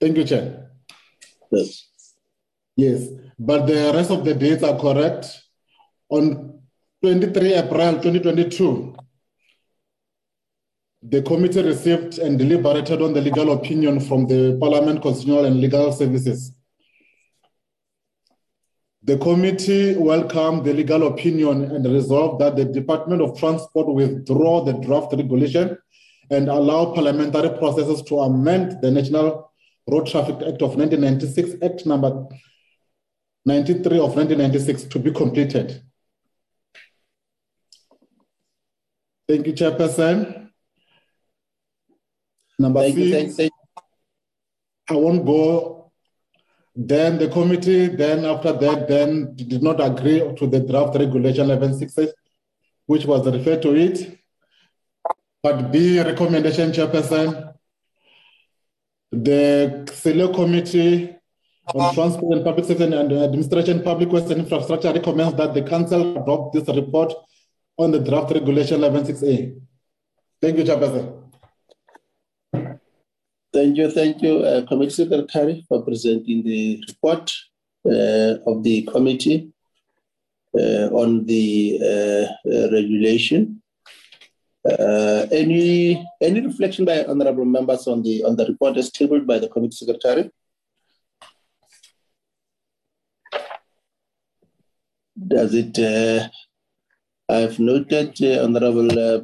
Thank 0.00 0.16
you, 0.16 0.24
Chair. 0.24 0.70
Yes. 1.50 1.88
Yes, 2.76 3.08
but 3.38 3.66
the 3.66 3.92
rest 3.94 4.10
of 4.10 4.24
the 4.24 4.34
dates 4.34 4.62
are 4.62 4.78
correct. 4.78 5.26
On 6.08 6.60
23 7.02 7.54
April 7.54 7.92
2022, 7.94 8.96
the 11.02 11.22
committee 11.22 11.62
received 11.62 12.18
and 12.18 12.38
deliberated 12.38 13.02
on 13.02 13.12
the 13.12 13.20
legal 13.20 13.52
opinion 13.52 14.00
from 14.00 14.26
the 14.26 14.56
Parliament 14.60 15.02
Constitutional 15.02 15.46
and 15.46 15.60
Legal 15.60 15.92
Services. 15.92 16.52
The 19.04 19.18
committee 19.18 19.96
welcomed 19.96 20.64
the 20.64 20.72
legal 20.72 21.08
opinion 21.08 21.64
and 21.64 21.84
resolved 21.84 22.40
that 22.40 22.54
the 22.54 22.64
Department 22.64 23.20
of 23.20 23.36
Transport 23.36 23.92
withdraw 23.92 24.64
the 24.64 24.74
draft 24.74 25.12
regulation 25.12 25.76
and 26.30 26.48
allow 26.48 26.92
parliamentary 26.92 27.50
processes 27.58 28.02
to 28.02 28.20
amend 28.20 28.80
the 28.80 28.92
National 28.92 29.52
Road 29.88 30.06
Traffic 30.06 30.36
Act 30.36 30.62
of 30.62 30.76
1996, 30.76 31.62
Act 31.64 31.84
number 31.84 32.26
93 33.44 33.98
of 33.98 34.14
1996 34.14 34.84
to 34.84 34.98
be 35.00 35.10
completed. 35.10 35.82
Thank 39.28 39.46
you, 39.48 39.52
Chairperson. 39.52 40.50
Number 42.56 42.82
thank 42.82 42.96
six, 42.96 43.38
you, 43.38 43.50
I 44.88 44.94
won't 44.94 45.26
go 45.26 45.81
then 46.74 47.18
the 47.18 47.28
committee, 47.28 47.88
then 47.88 48.24
after 48.24 48.52
that, 48.52 48.88
then 48.88 49.34
did 49.36 49.62
not 49.62 49.80
agree 49.80 50.20
to 50.36 50.46
the 50.46 50.60
draft 50.60 50.96
regulation 50.96 51.48
1166, 51.48 52.12
which 52.86 53.04
was 53.04 53.26
referred 53.26 53.62
to 53.62 53.74
it. 53.74 54.18
But 55.42 55.70
B, 55.70 56.00
recommendation 56.00 56.72
chairperson, 56.72 57.54
the 59.10 59.86
Select 59.92 60.34
Committee 60.34 61.14
on 61.74 61.94
Transport 61.94 62.36
and 62.36 62.44
Public 62.44 62.64
Safety 62.64 62.84
and 62.84 62.94
Administration, 62.94 63.82
Public 63.82 64.10
Waste 64.10 64.30
and 64.30 64.40
Infrastructure 64.40 64.92
recommends 64.92 65.36
that 65.36 65.52
the 65.52 65.62
council 65.62 66.16
adopt 66.16 66.54
this 66.54 66.68
report 66.74 67.12
on 67.76 67.90
the 67.90 67.98
draft 67.98 68.32
regulation 68.32 68.80
116A. 68.80 69.60
Thank 70.40 70.58
you, 70.58 70.64
Chairperson. 70.64 71.21
Thank 73.52 73.76
you, 73.76 73.90
thank 73.90 74.22
you, 74.22 74.38
uh, 74.38 74.64
Committee 74.66 74.90
Secretary, 74.90 75.64
for 75.68 75.82
presenting 75.82 76.42
the 76.42 76.82
report 76.88 77.30
uh, 77.84 78.38
of 78.46 78.62
the 78.62 78.82
committee 78.90 79.52
uh, 80.58 80.88
on 80.92 81.26
the 81.26 81.78
uh, 81.82 82.50
uh, 82.50 82.70
regulation. 82.72 83.62
Uh, 84.64 85.26
any 85.32 86.06
any 86.20 86.40
reflection 86.40 86.84
by 86.84 87.04
honourable 87.04 87.44
members 87.44 87.86
on 87.88 88.02
the 88.02 88.22
on 88.24 88.36
the 88.36 88.46
report 88.46 88.76
as 88.76 88.90
tabled 88.90 89.26
by 89.26 89.38
the 89.38 89.48
Committee 89.48 89.76
Secretary? 89.76 90.30
Does 95.28 95.52
it? 95.54 96.30
I've 97.28 97.58
noted 97.58 98.20
Honourable 98.20 98.98
uh, 98.98 99.18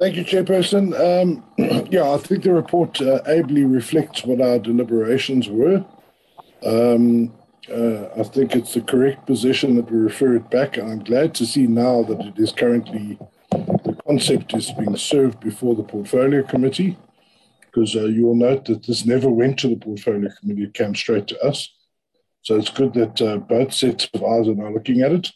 Thank 0.00 0.16
you, 0.16 0.24
Chairperson. 0.24 0.94
Um, 0.98 1.44
yeah, 1.90 2.10
I 2.10 2.16
think 2.18 2.44
the 2.44 2.54
report 2.54 3.00
uh, 3.02 3.20
ably 3.26 3.64
reflects 3.64 4.24
what 4.24 4.40
our 4.40 4.58
deliberations 4.58 5.48
were. 5.48 5.84
Um, 6.64 7.34
uh, 7.70 8.08
I 8.18 8.22
think 8.24 8.56
it's 8.56 8.74
the 8.74 8.80
correct 8.80 9.26
position 9.26 9.76
that 9.76 9.90
we 9.90 9.98
refer 9.98 10.36
it 10.36 10.50
back. 10.50 10.78
And 10.78 10.90
I'm 10.90 11.04
glad 11.04 11.34
to 11.36 11.46
see 11.46 11.66
now 11.66 12.02
that 12.04 12.20
it 12.20 12.38
is 12.38 12.50
currently, 12.52 13.18
the 13.50 13.96
concept 14.06 14.54
is 14.54 14.72
being 14.72 14.96
served 14.96 15.40
before 15.40 15.74
the 15.74 15.84
Portfolio 15.84 16.42
Committee. 16.44 16.96
because 17.72 17.94
uh, 17.94 18.04
you 18.04 18.26
will 18.26 18.34
note 18.34 18.64
that 18.66 18.86
this 18.86 19.04
never 19.06 19.30
went 19.30 19.58
to 19.58 19.68
the 19.68 19.76
portfolio 19.76 20.30
committee, 20.40 20.64
it 20.64 20.74
came 20.74 20.94
straight 20.94 21.26
to 21.28 21.40
us. 21.40 21.72
So 22.42 22.56
it's 22.56 22.70
good 22.70 22.94
that 22.94 23.20
uh, 23.22 23.36
both 23.38 23.72
sets 23.72 24.08
of 24.14 24.24
eyes 24.24 24.48
are 24.48 24.54
now 24.54 24.70
looking 24.70 25.02
at 25.02 25.12
it. 25.12 25.30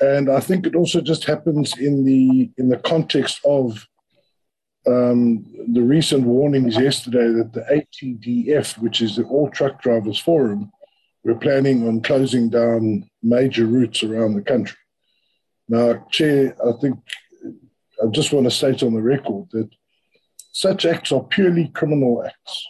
And 0.00 0.30
I 0.30 0.40
think 0.40 0.66
it 0.66 0.74
also 0.74 1.00
just 1.00 1.24
happens 1.24 1.76
in 1.78 2.04
the 2.04 2.50
in 2.56 2.68
the 2.68 2.78
context 2.78 3.40
of 3.44 3.86
um, 4.86 5.44
the 5.72 5.82
recent 5.82 6.24
warnings 6.24 6.76
yesterday 6.76 7.32
that 7.32 7.52
the 7.52 7.64
ATDF, 7.70 8.78
which 8.78 9.00
is 9.00 9.16
the 9.16 9.24
All 9.24 9.50
Truck 9.50 9.82
Drivers 9.82 10.18
Forum, 10.18 10.70
we're 11.24 11.34
planning 11.34 11.86
on 11.86 12.00
closing 12.00 12.48
down 12.48 13.08
major 13.22 13.66
routes 13.66 14.02
around 14.02 14.34
the 14.34 14.42
country. 14.42 14.78
Now, 15.68 16.06
Chair, 16.10 16.56
I 16.66 16.72
think 16.80 16.98
I 18.02 18.06
just 18.06 18.32
want 18.32 18.46
to 18.46 18.50
state 18.50 18.82
on 18.82 18.94
the 18.94 19.02
record 19.02 19.48
that 19.50 19.68
such 20.52 20.86
acts 20.86 21.12
are 21.12 21.22
purely 21.22 21.68
criminal 21.68 22.24
acts. 22.24 22.66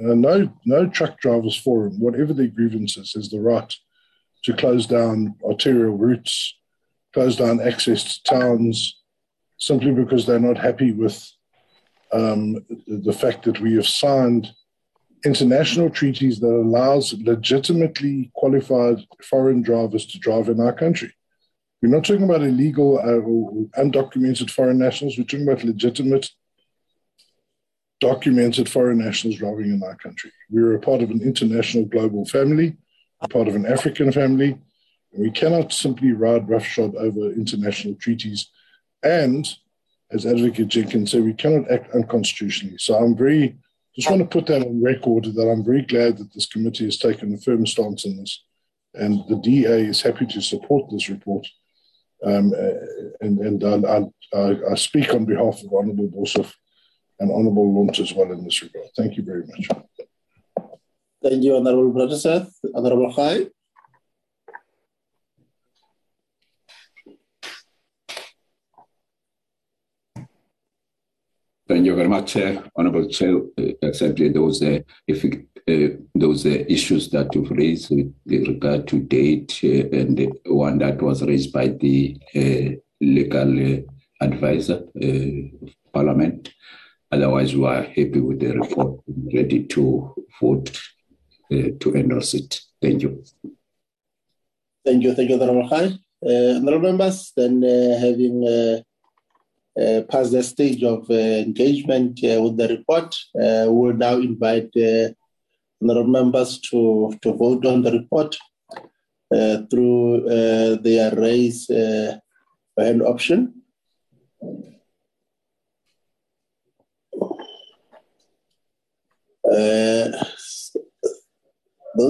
Uh, 0.00 0.14
no, 0.14 0.50
no 0.64 0.86
truck 0.86 1.20
drivers 1.20 1.56
forum, 1.56 2.00
whatever 2.00 2.32
their 2.32 2.46
grievances, 2.46 3.12
has 3.12 3.28
the 3.28 3.40
right 3.40 3.74
to 4.44 4.54
close 4.54 4.86
down 4.86 5.34
arterial 5.44 5.96
routes, 5.96 6.54
close 7.12 7.36
down 7.36 7.60
access 7.60 8.04
to 8.04 8.22
towns, 8.22 9.00
simply 9.58 9.92
because 9.92 10.26
they're 10.26 10.38
not 10.38 10.56
happy 10.56 10.92
with 10.92 11.30
um, 12.12 12.64
the 12.86 13.12
fact 13.12 13.44
that 13.44 13.60
we 13.60 13.74
have 13.74 13.86
signed 13.86 14.50
international 15.24 15.90
treaties 15.90 16.40
that 16.40 16.48
allows 16.48 17.12
legitimately 17.20 18.30
qualified 18.34 18.98
foreign 19.22 19.62
drivers 19.62 20.06
to 20.06 20.18
drive 20.18 20.48
in 20.48 20.60
our 20.60 20.72
country. 20.72 21.12
We're 21.82 21.88
not 21.88 22.04
talking 22.04 22.24
about 22.24 22.42
illegal 22.42 22.98
uh, 22.98 23.20
or 23.20 23.66
undocumented 23.78 24.50
foreign 24.50 24.78
nationals. 24.78 25.16
We're 25.16 25.24
talking 25.24 25.48
about 25.48 25.64
legitimate, 25.64 26.30
documented 28.00 28.68
foreign 28.68 28.98
nationals 28.98 29.38
driving 29.38 29.72
in 29.72 29.82
our 29.82 29.96
country. 29.96 30.32
We're 30.50 30.74
a 30.74 30.80
part 30.80 31.02
of 31.02 31.10
an 31.10 31.22
international 31.22 31.84
global 31.86 32.26
family, 32.26 32.76
part 33.28 33.48
of 33.48 33.54
an 33.54 33.66
African 33.66 34.12
family. 34.12 34.58
We 35.12 35.30
cannot 35.30 35.72
simply 35.72 36.12
ride 36.12 36.48
roughshod 36.48 36.94
over 36.94 37.32
international 37.32 37.94
treaties. 37.96 38.48
And 39.02 39.46
as 40.10 40.26
Advocate 40.26 40.68
Jenkins 40.68 41.12
said, 41.12 41.24
we 41.24 41.34
cannot 41.34 41.70
act 41.70 41.94
unconstitutionally. 41.94 42.78
So 42.78 42.94
I'm 42.94 43.16
very, 43.16 43.58
just 43.94 44.08
want 44.08 44.22
to 44.22 44.28
put 44.28 44.46
that 44.46 44.62
on 44.62 44.82
record 44.82 45.24
that 45.24 45.50
I'm 45.50 45.64
very 45.64 45.82
glad 45.82 46.18
that 46.18 46.32
this 46.32 46.46
committee 46.46 46.84
has 46.84 46.96
taken 46.96 47.34
a 47.34 47.38
firm 47.38 47.66
stance 47.66 48.06
on 48.06 48.16
this. 48.16 48.44
And 48.94 49.20
the 49.28 49.36
DA 49.36 49.86
is 49.86 50.02
happy 50.02 50.26
to 50.26 50.40
support 50.40 50.90
this 50.90 51.08
report. 51.08 51.46
Um, 52.24 52.52
and 53.20 53.38
and 53.38 53.64
I, 53.64 54.04
I, 54.36 54.72
I, 54.72 54.74
speak 54.74 55.14
on 55.14 55.24
behalf 55.24 55.62
of 55.62 55.72
Honourable 55.72 56.08
Boshoff 56.08 56.52
and 57.18 57.30
Honourable 57.30 57.74
Lunt 57.74 57.98
as 57.98 58.12
well 58.12 58.30
in 58.30 58.44
this 58.44 58.62
regard. 58.62 58.88
Thank 58.94 59.16
you 59.16 59.22
very 59.22 59.46
much. 59.46 59.68
Thank 61.22 61.44
you, 61.44 61.56
Honourable 61.56 61.92
Brother 61.92 62.46
Honourable 62.74 63.12
Khai. 63.12 63.50
Thank 71.68 71.86
you 71.86 71.94
very 71.94 72.08
much, 72.08 72.36
uh, 72.36 72.62
Honorable 72.74 73.06
Chair. 73.08 73.36
Uh, 73.36 73.72
exactly 73.82 74.30
those 74.30 74.62
uh, 74.62 74.80
if 75.06 75.24
uh, 75.24 75.96
those 76.14 76.46
uh, 76.46 76.64
issues 76.68 77.10
that 77.10 77.32
you've 77.34 77.50
raised 77.50 77.90
with 77.90 78.12
regard 78.26 78.88
to 78.88 78.98
date 78.98 79.60
uh, 79.62 79.96
and 79.96 80.16
the 80.16 80.32
one 80.46 80.78
that 80.78 81.00
was 81.02 81.22
raised 81.22 81.52
by 81.52 81.68
the 81.68 82.18
legal 83.00 83.84
advisor 84.20 84.82
of 85.00 85.70
Parliament. 85.92 86.50
Otherwise, 87.12 87.54
we 87.54 87.66
are 87.66 87.82
happy 87.82 88.20
with 88.20 88.40
the 88.40 88.52
report, 88.52 89.00
ready 89.32 89.64
to 89.64 90.14
vote 90.40 90.76
to 91.50 91.94
endorse 91.94 92.34
it. 92.34 92.60
Thank 92.80 93.02
you. 93.02 93.24
Thank 94.84 95.02
you, 95.02 95.14
thank 95.14 95.28
you, 95.30 95.36
Honorable 95.40 95.68
Khai. 95.68 95.98
honorable 96.56 96.88
members, 96.88 97.32
then 97.36 97.62
having 97.62 98.82
uh, 99.78 100.02
the 100.30 100.42
stage 100.42 100.82
of 100.82 101.08
uh, 101.10 101.14
engagement 101.14 102.20
uh, 102.24 102.42
with 102.42 102.56
the 102.56 102.68
report. 102.68 103.14
Uh, 103.34 103.66
we 103.68 103.88
will 103.88 103.94
now 103.94 104.14
invite 104.14 104.70
uh, 104.76 105.08
honorable 105.82 106.10
members 106.10 106.60
to, 106.60 107.12
to 107.22 107.32
vote 107.32 107.64
on 107.64 107.82
the 107.82 107.92
report 107.92 108.36
uh, 109.32 109.58
through 109.70 110.24
their 110.82 111.14
raise 111.14 111.68
hand 111.68 113.02
option. 113.02 113.54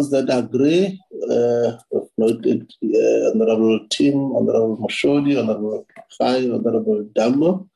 Those 0.00 0.10
that 0.12 0.30
agree, 0.30 0.98
uh, 1.30 1.76
noted 2.16 2.72
uh, 2.82 3.30
Honorable 3.30 3.80
Tim, 3.90 4.14
Honorable 4.34 4.78
Moshodi, 4.78 5.38
Honorable 5.38 5.86
Khai, 6.18 6.48
Honorable 6.48 7.04
Dambo, 7.14 7.68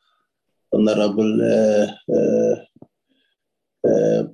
Honorable 0.73 1.33
uh, 1.43 1.87
uh, 2.17 2.57
uh, 3.87 4.25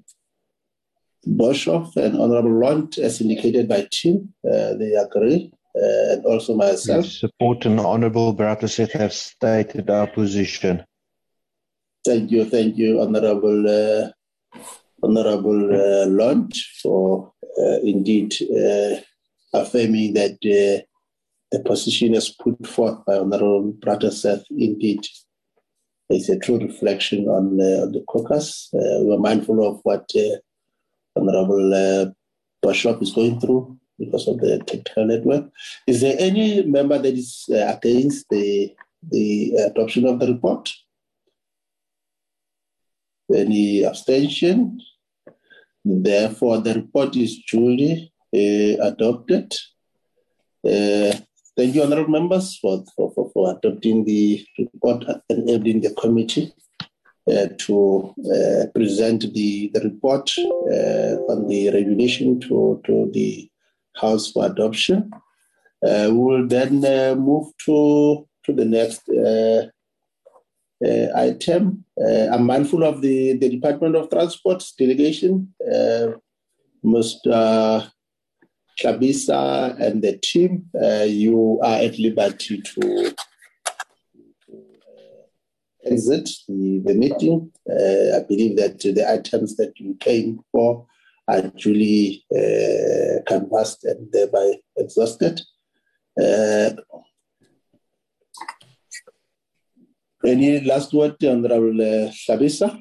Boshoff, 1.27 1.97
and 1.97 2.17
Honorable 2.21 2.61
Lunt, 2.61 2.99
as 2.99 3.21
indicated 3.21 3.69
by 3.69 3.89
Tim. 3.91 4.33
Uh, 4.45 4.75
they 4.75 4.95
agree. 4.95 5.53
Uh, 5.75 6.13
and 6.13 6.25
also 6.27 6.55
myself. 6.55 7.07
Yes, 7.07 7.19
support 7.19 7.67
and 7.67 7.81
Honorable 7.81 8.37
Brauteseth 8.37 8.93
have 8.93 9.13
stated 9.13 9.91
our 9.91 10.07
position. 10.07 10.85
Thank 12.05 12.31
you, 12.31 12.45
thank 12.45 12.77
you, 12.77 13.01
Honorable 13.01 13.69
uh, 13.69 14.11
Honorable 15.03 15.75
uh, 15.75 16.07
Lunt, 16.07 16.57
for 16.83 17.33
uh, 17.59 17.79
indeed 17.83 18.35
uh, 18.43 18.97
affirming 19.55 20.15
that 20.15 20.33
uh, 20.45 20.85
the 21.53 21.63
position 21.65 22.15
as 22.15 22.29
put 22.29 22.67
forth 22.67 23.05
by 23.07 23.17
Honorable 23.17 23.73
Brauteseth 23.73 24.45
indeed 24.51 25.07
is 26.11 26.29
a 26.29 26.39
true 26.39 26.59
reflection 26.59 27.27
on, 27.29 27.61
uh, 27.61 27.85
on 27.85 27.93
the 27.93 28.05
caucus. 28.09 28.69
We're 28.73 29.19
mindful 29.19 29.67
of 29.67 29.81
what 29.83 30.11
Honorable 31.17 31.75
uh, 31.75 32.07
Bishop 32.63 33.03
is 33.03 33.13
going 33.13 33.41
through 33.41 33.79
because 33.99 34.29
of 34.29 34.39
the 34.39 34.59
technical 34.67 35.07
network. 35.07 35.51
Is 35.87 36.01
there 36.01 36.17
any 36.19 36.63
member 36.65 36.99
that 36.99 37.15
is 37.15 37.45
against 37.51 38.27
the, 38.31 38.75
the 39.11 39.55
adoption 39.67 40.07
of 40.07 40.21
the 40.21 40.27
report? 40.27 40.71
Any 43.35 43.83
abstention? 43.85 44.81
Therefore, 45.85 46.59
the 46.59 46.75
report 46.75 47.17
is 47.17 47.43
duly 47.51 48.13
uh, 48.35 48.87
adopted. 48.87 49.53
Uh, 50.65 51.13
thank 51.57 51.75
you, 51.75 51.83
honorable 51.83 52.11
members, 52.11 52.59
for, 52.59 52.85
for, 52.95 53.13
for, 53.15 53.31
for, 53.33 53.57
adopting 53.57 54.05
the 54.05 54.45
report 54.59 55.05
and 55.29 55.49
enabling 55.49 55.81
the 55.81 55.95
committee 55.95 56.53
uh, 57.31 57.47
to 57.59 58.15
uh, 58.35 58.67
present 58.75 59.33
the, 59.35 59.71
the 59.73 59.81
report 59.81 60.31
uh, 60.39 61.17
on 61.33 61.47
the 61.49 61.71
regulation 61.71 62.41
to, 62.41 62.81
to 62.85 63.11
the 63.13 63.49
House 63.97 64.31
for 64.33 64.47
adoption. 64.47 65.11
Uh, 65.85 66.09
we 66.11 66.19
will 66.19 66.47
then 66.47 66.81
move 67.19 67.53
to, 67.65 68.27
to 68.45 68.53
the 68.53 68.65
next 68.65 69.03
item. 71.15 71.85
Uh, 72.01 72.29
I'm 72.33 72.47
mindful 72.47 72.85
of 72.85 73.01
the, 73.03 73.37
the 73.37 73.49
Department 73.49 73.97
of 73.97 74.11
Transport's 74.11 74.73
delegation, 74.73 75.53
uh, 75.67 76.13
Mr. 76.85 77.91
Tlhabisa 78.79 79.79
and 79.79 80.03
the 80.03 80.17
team. 80.19 80.67
you 81.07 81.61
are 81.63 81.77
at 81.77 81.99
liberty 81.99 82.63
to, 82.63 83.15
exit 85.85 86.29
the, 86.49 86.83
the 86.85 86.95
meeting. 86.95 87.51
Uh, 87.69 88.19
I 88.19 88.23
believe 88.29 88.57
that 88.57 88.81
the 88.81 89.07
items 89.11 89.57
that 89.57 89.79
you 89.79 89.95
came 90.01 90.41
for 90.53 90.87
are 91.29 91.43
duly 91.43 92.25
uh, 92.35 93.23
canvassed 93.27 93.85
and 93.85 94.11
thereby 94.13 94.55
exhausted. 94.77 95.41
Uh, 96.21 96.71
Any 100.25 100.61
last 100.61 100.93
word, 100.93 101.17
Honorable 101.25 101.81
uh, 101.81 102.11
Tlhabisa? 102.13 102.79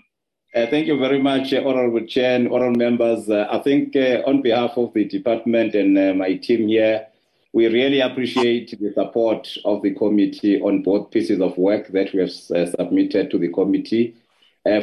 Uh, 0.53 0.65
thank 0.67 0.87
you 0.87 0.97
very 0.99 1.21
much, 1.21 1.53
uh, 1.53 1.63
Honorable 1.65 2.05
Chair 2.05 2.35
and 2.35 2.51
Honorable 2.51 2.77
members. 2.77 3.29
Uh, 3.29 3.47
I 3.49 3.59
think 3.59 3.95
uh, 3.95 4.23
on 4.27 4.41
behalf 4.41 4.71
of 4.75 4.93
the 4.93 5.05
department 5.05 5.73
and 5.73 6.17
my 6.17 6.35
team 6.35 6.67
here, 6.67 7.07
we 7.53 7.67
really 7.67 8.01
appreciate 8.01 8.77
the 8.77 8.91
support 8.93 9.47
of 9.63 9.81
the 9.83 9.93
committee 9.95 10.59
on 10.61 10.83
both 10.83 11.11
pieces 11.11 11.39
of 11.39 11.57
work 11.57 11.87
that 11.89 12.13
we 12.13 12.19
have 12.19 12.31
submitted 12.31 13.31
to 13.31 13.37
the 13.37 13.47
committee 13.53 14.15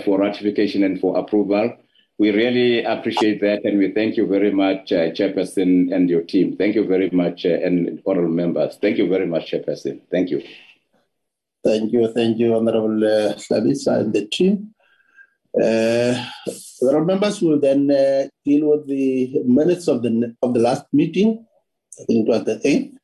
for 0.05 0.19
ratification 0.19 0.83
and 0.83 0.99
for 0.99 1.19
approval. 1.19 1.77
We 2.19 2.31
really 2.31 2.83
appreciate 2.83 3.41
that 3.43 3.65
and 3.65 3.79
we 3.79 3.93
thank 3.93 4.17
you 4.17 4.27
very 4.27 4.51
much, 4.51 4.89
Chairperson 4.89 5.95
and 5.95 6.09
your 6.09 6.23
team. 6.23 6.57
Thank 6.57 6.75
you 6.75 6.87
very 6.87 7.11
much, 7.11 7.45
and 7.45 8.03
honorable 8.07 8.35
members. 8.35 8.79
Thank 8.81 8.99
you 8.99 9.09
very 9.09 9.27
much, 9.27 9.53
Chairperson. 9.53 10.01
Thank 10.11 10.31
you. 10.31 10.43
Thank 11.67 11.93
you, 11.93 12.07
thank 12.13 12.39
you, 12.39 12.55
Honorable 12.55 13.05
uh, 13.05 13.35
and 13.51 14.13
the 14.15 14.29
team. 14.31 14.73
Uh, 15.53 16.15
the 16.81 17.03
members 17.05 17.43
will 17.43 17.59
then 17.59 17.91
uh, 17.91 18.29
deal 18.45 18.69
with 18.71 18.87
the 18.87 19.43
minutes 19.45 19.89
of 19.89 20.01
the 20.01 20.33
of 20.43 20.55
the 20.55 20.61
last 20.61 20.85
meeting. 20.93 21.45
I 22.01 22.05
think 22.05 22.29
it 22.29 22.31
was 22.31 22.45
the 22.45 22.61
eighth, 22.63 22.97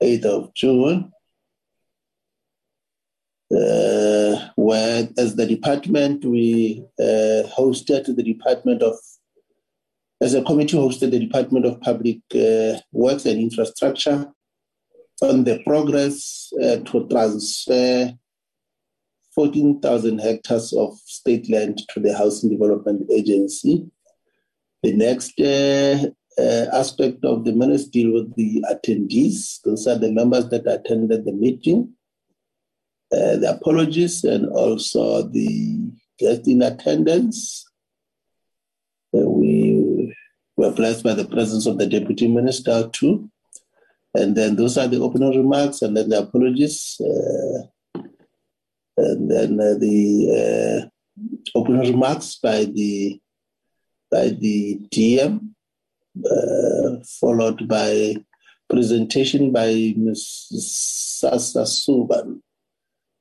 eighth 0.00 0.24
of 0.24 0.54
June, 0.54 1.12
uh, 3.54 4.48
where 4.56 5.08
as 5.18 5.36
the 5.36 5.46
department 5.46 6.24
we 6.24 6.82
uh, 6.98 7.42
hosted 7.54 8.16
the 8.16 8.22
department 8.22 8.80
of 8.80 8.94
as 10.22 10.32
a 10.32 10.42
committee 10.42 10.78
hosted 10.78 11.10
the 11.10 11.18
Department 11.18 11.66
of 11.66 11.82
Public 11.82 12.20
uh, 12.34 12.78
Works 12.92 13.26
and 13.26 13.38
Infrastructure 13.38 14.32
on 15.22 15.44
the 15.44 15.62
progress 15.64 16.52
uh, 16.62 16.76
to 16.78 17.06
transfer 17.08 18.12
14,000 19.34 20.18
hectares 20.18 20.72
of 20.72 20.96
state 21.04 21.50
land 21.50 21.82
to 21.92 22.00
the 22.00 22.16
Housing 22.16 22.50
Development 22.50 23.02
Agency. 23.10 23.86
The 24.82 24.92
next 24.92 25.40
uh, 25.40 26.10
uh, 26.38 26.66
aspect 26.72 27.24
of 27.24 27.44
the 27.44 27.52
minutes 27.52 27.86
deal 27.86 28.12
with 28.12 28.34
the 28.36 28.64
attendees. 28.70 29.60
Those 29.64 29.86
are 29.86 29.98
the 29.98 30.12
members 30.12 30.48
that 30.50 30.66
attended 30.66 31.24
the 31.24 31.32
meeting, 31.32 31.94
uh, 33.12 33.36
the 33.36 33.56
apologies, 33.60 34.24
and 34.24 34.46
also 34.46 35.22
the 35.22 35.90
guests 36.18 36.46
in 36.46 36.62
attendance. 36.62 37.64
Uh, 39.16 39.28
we 39.28 40.14
were 40.56 40.72
blessed 40.72 41.04
by 41.04 41.14
the 41.14 41.26
presence 41.26 41.66
of 41.66 41.78
the 41.78 41.86
deputy 41.86 42.28
minister 42.28 42.88
too. 42.92 43.30
And 44.14 44.36
then 44.36 44.54
those 44.54 44.78
are 44.78 44.86
the 44.86 45.00
opening 45.00 45.36
remarks, 45.36 45.82
and 45.82 45.96
then 45.96 46.08
the 46.08 46.20
apologies. 46.20 47.00
Uh, 47.00 48.02
and 48.96 49.30
then 49.30 49.60
uh, 49.60 49.74
the 49.78 50.88
uh, 50.88 51.58
opening 51.58 51.92
remarks 51.92 52.36
by 52.36 52.64
the 52.64 53.20
by 54.10 54.28
the 54.28 54.78
DM, 54.92 55.48
uh, 56.24 57.04
followed 57.20 57.66
by 57.66 58.16
presentation 58.70 59.50
by 59.50 59.94
Ms. 59.96 60.46
Sasa 61.18 61.62
Suban. 61.62 62.40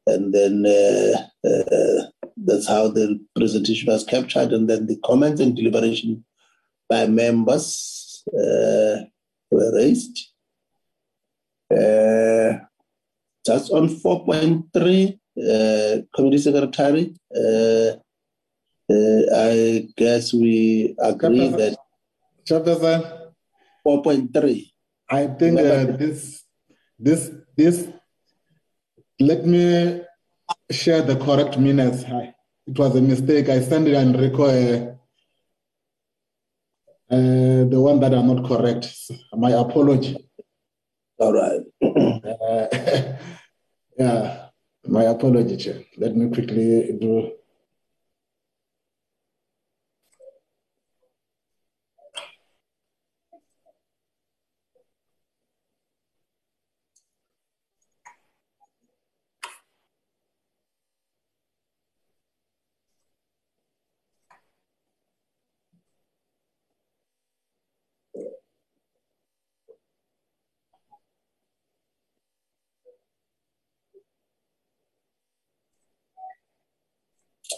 And 0.06 0.34
then 0.34 0.66
uh, 0.66 1.48
uh, 1.48 2.04
that's 2.38 2.68
how 2.68 2.90
the 2.90 3.20
presentation 3.36 3.92
was 3.92 4.04
captured. 4.04 4.52
And 4.52 4.70
then 4.70 4.86
the 4.86 4.98
comments 5.04 5.42
and 5.42 5.56
deliberation 5.56 6.24
by 6.88 7.08
members 7.08 8.24
were 8.28 9.08
raised. 9.52 10.33
Just 13.46 13.72
on 13.72 13.90
4.3, 13.90 15.20
uh, 15.36 16.02
Committee 16.16 16.38
Secretary, 16.38 17.14
uh, 17.36 17.98
uh, 18.90 19.22
I 19.36 19.88
guess 19.96 20.34
we 20.34 20.96
agree 21.00 21.48
that. 21.50 21.78
Chairperson. 22.46 23.32
4.3. 23.86 24.72
I 25.10 25.28
think 25.28 25.60
uh, 25.60 25.86
this, 25.98 26.44
this, 26.98 27.32
this, 27.56 27.88
let 29.20 29.46
me 29.46 30.02
share 30.72 31.02
the 31.02 31.18
correct 31.18 31.58
minutes. 31.58 32.04
I, 32.06 32.34
it 32.66 32.78
was 32.80 32.96
a 32.96 33.02
mistake. 33.02 33.50
I 33.50 33.62
sent 33.62 33.88
it 33.88 33.96
and 33.96 34.16
Enrico 34.16 34.46
uh, 37.12 37.66
the 37.70 37.80
one 37.80 38.00
that 38.00 38.14
are 38.14 38.24
not 38.24 38.48
correct. 38.48 38.96
My 39.34 39.52
apology. 39.52 40.18
All 41.24 41.32
right. 41.32 41.62
uh, 41.82 42.68
yeah. 43.98 44.48
My 44.86 45.04
apology, 45.04 45.56
Chair. 45.56 45.80
Let 45.98 46.18
me 46.18 46.30
quickly 46.30 46.98
do. 47.00 47.32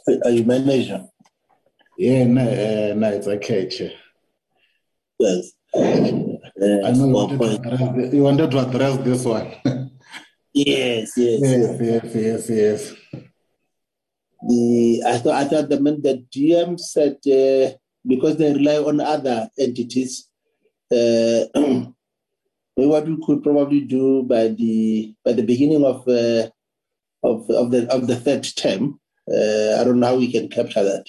Are 0.08 0.30
you 0.30 0.44
manager? 0.44 1.06
Yeah, 1.98 2.26
no, 2.26 2.42
uh, 2.42 2.94
no, 2.96 3.10
it's 3.12 3.28
okay, 3.28 3.68
Chair. 3.70 3.92
Yes. 5.18 5.52
Uh, 5.74 5.80
I 6.86 6.92
know 6.92 7.08
you 7.08 7.14
wanted, 7.14 7.40
to 7.40 7.56
address, 7.56 8.14
you 8.14 8.24
wanted 8.24 8.52
to 8.52 8.60
address 8.60 8.98
this 8.98 9.26
one. 9.26 9.54
yes, 10.54 11.14
yes, 11.18 11.42
yes, 11.42 11.82
yes, 11.82 12.16
yes, 12.16 12.50
yes. 12.50 12.94
The 14.48 15.04
I 15.06 15.18
thought 15.18 15.34
I 15.34 15.46
thought 15.46 15.70
the 15.70 15.78
the 15.78 16.24
DM 16.32 16.80
said 16.80 17.18
uh, 17.26 17.76
because 18.06 18.38
they 18.38 18.54
rely 18.54 18.78
on 18.78 19.02
other 19.02 19.50
entities. 19.58 20.30
Uh, 20.92 21.46
what 22.76 23.08
we 23.08 23.18
could 23.26 23.42
probably 23.42 23.82
do 23.82 24.24
by 24.24 24.50
the 24.50 25.16
by 25.26 25.34
the 25.34 25.44
beginning 25.44 25.84
of 25.84 26.08
uh, 26.08 26.48
of 27.24 27.50
of 27.50 27.72
the 27.72 27.92
of 27.92 28.08
the 28.08 28.16
third 28.16 28.44
term, 28.56 29.00
I 29.28 29.84
don't 29.84 30.00
know 30.00 30.08
how 30.08 30.16
we 30.16 30.32
can 30.32 30.50
capture 30.50 30.84
that. 30.84 31.08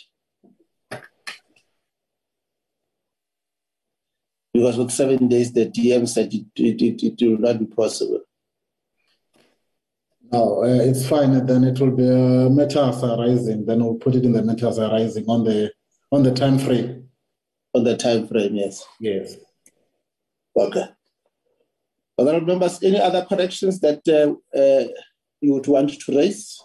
Because 4.53 4.79
with 4.79 4.91
seven 4.91 5.29
days, 5.29 5.53
the 5.53 5.67
DM 5.67 6.09
said 6.09 6.33
it, 6.33 6.47
it, 6.57 6.81
it, 6.81 7.03
it 7.03 7.29
will 7.29 7.39
not 7.39 7.59
be 7.59 7.67
possible. 7.67 8.21
No, 10.33 10.63
uh, 10.63 10.83
it's 10.83 11.07
fine. 11.07 11.47
Then 11.47 11.65
it 11.65 11.79
will 11.79 11.91
be 11.91 12.09
uh, 12.09 12.49
matters 12.49 13.03
arising. 13.03 13.67
Then 13.67 13.85
we'll 13.85 13.95
put 13.97 14.15
it 14.15 14.25
in 14.25 14.33
the 14.33 14.43
matters 14.43 14.79
arising 14.79 15.27
on 15.29 15.45
the 15.45 15.73
on 16.11 16.23
the 16.23 16.33
time 16.33 16.59
frame. 16.59 17.09
On 17.75 17.85
the 17.85 17.97
time 17.97 18.27
frame, 18.27 18.55
yes. 18.55 18.83
Yes. 18.99 19.37
Okay. 20.57 20.87
Other 22.19 22.41
members, 22.41 22.83
any 22.83 22.99
other 22.99 23.27
corrections 23.29 23.79
that 23.81 24.01
uh, 24.09 24.59
uh, 24.59 24.89
you 25.43 25.53
would 25.53 25.67
want 25.67 25.91
to 26.01 26.17
raise? 26.17 26.59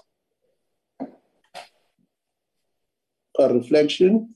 Or 3.41 3.51
reflection? 3.51 4.35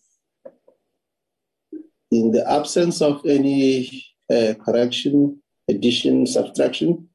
In 2.11 2.31
the 2.31 2.43
absence 2.49 3.01
of 3.01 3.21
any 3.25 4.05
uh, 4.31 4.53
correction, 4.65 5.41
addition, 5.67 6.25
subtraction, 6.25 7.07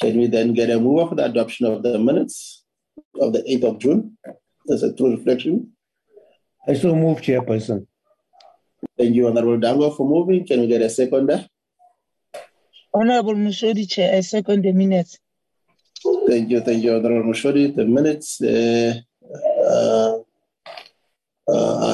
can 0.00 0.18
we 0.18 0.26
then 0.26 0.52
get 0.52 0.68
a 0.68 0.78
move 0.78 1.08
for 1.08 1.14
the 1.14 1.24
adoption 1.24 1.66
of 1.66 1.82
the 1.82 1.98
minutes 1.98 2.64
of 3.18 3.32
the 3.32 3.42
8th 3.42 3.64
of 3.64 3.78
June? 3.78 4.18
As 4.70 4.82
a 4.82 4.92
true 4.92 5.16
reflection. 5.16 5.72
I 6.68 6.74
still 6.74 6.94
move, 6.94 7.22
Chairperson. 7.22 7.86
Thank 8.98 9.14
you, 9.14 9.26
Honorable 9.28 9.58
Dangor, 9.58 9.96
for 9.96 10.06
moving. 10.06 10.46
Can 10.46 10.60
we 10.60 10.66
get 10.66 10.82
a 10.82 10.90
seconder? 10.90 11.46
Honorable 12.92 13.34
Moshodi, 13.34 13.88
Chair, 13.88 14.16
I 14.16 14.20
second 14.20 14.64
the 14.64 14.72
minutes. 14.72 15.18
Thank 16.28 16.50
you, 16.50 16.60
thank 16.60 16.82
you, 16.82 16.94
Honorable 16.94 17.32
Moshodi. 17.32 17.74
The 17.74 17.86
minutes 17.86 18.42
uh, 18.42 19.00
uh, 19.64 20.09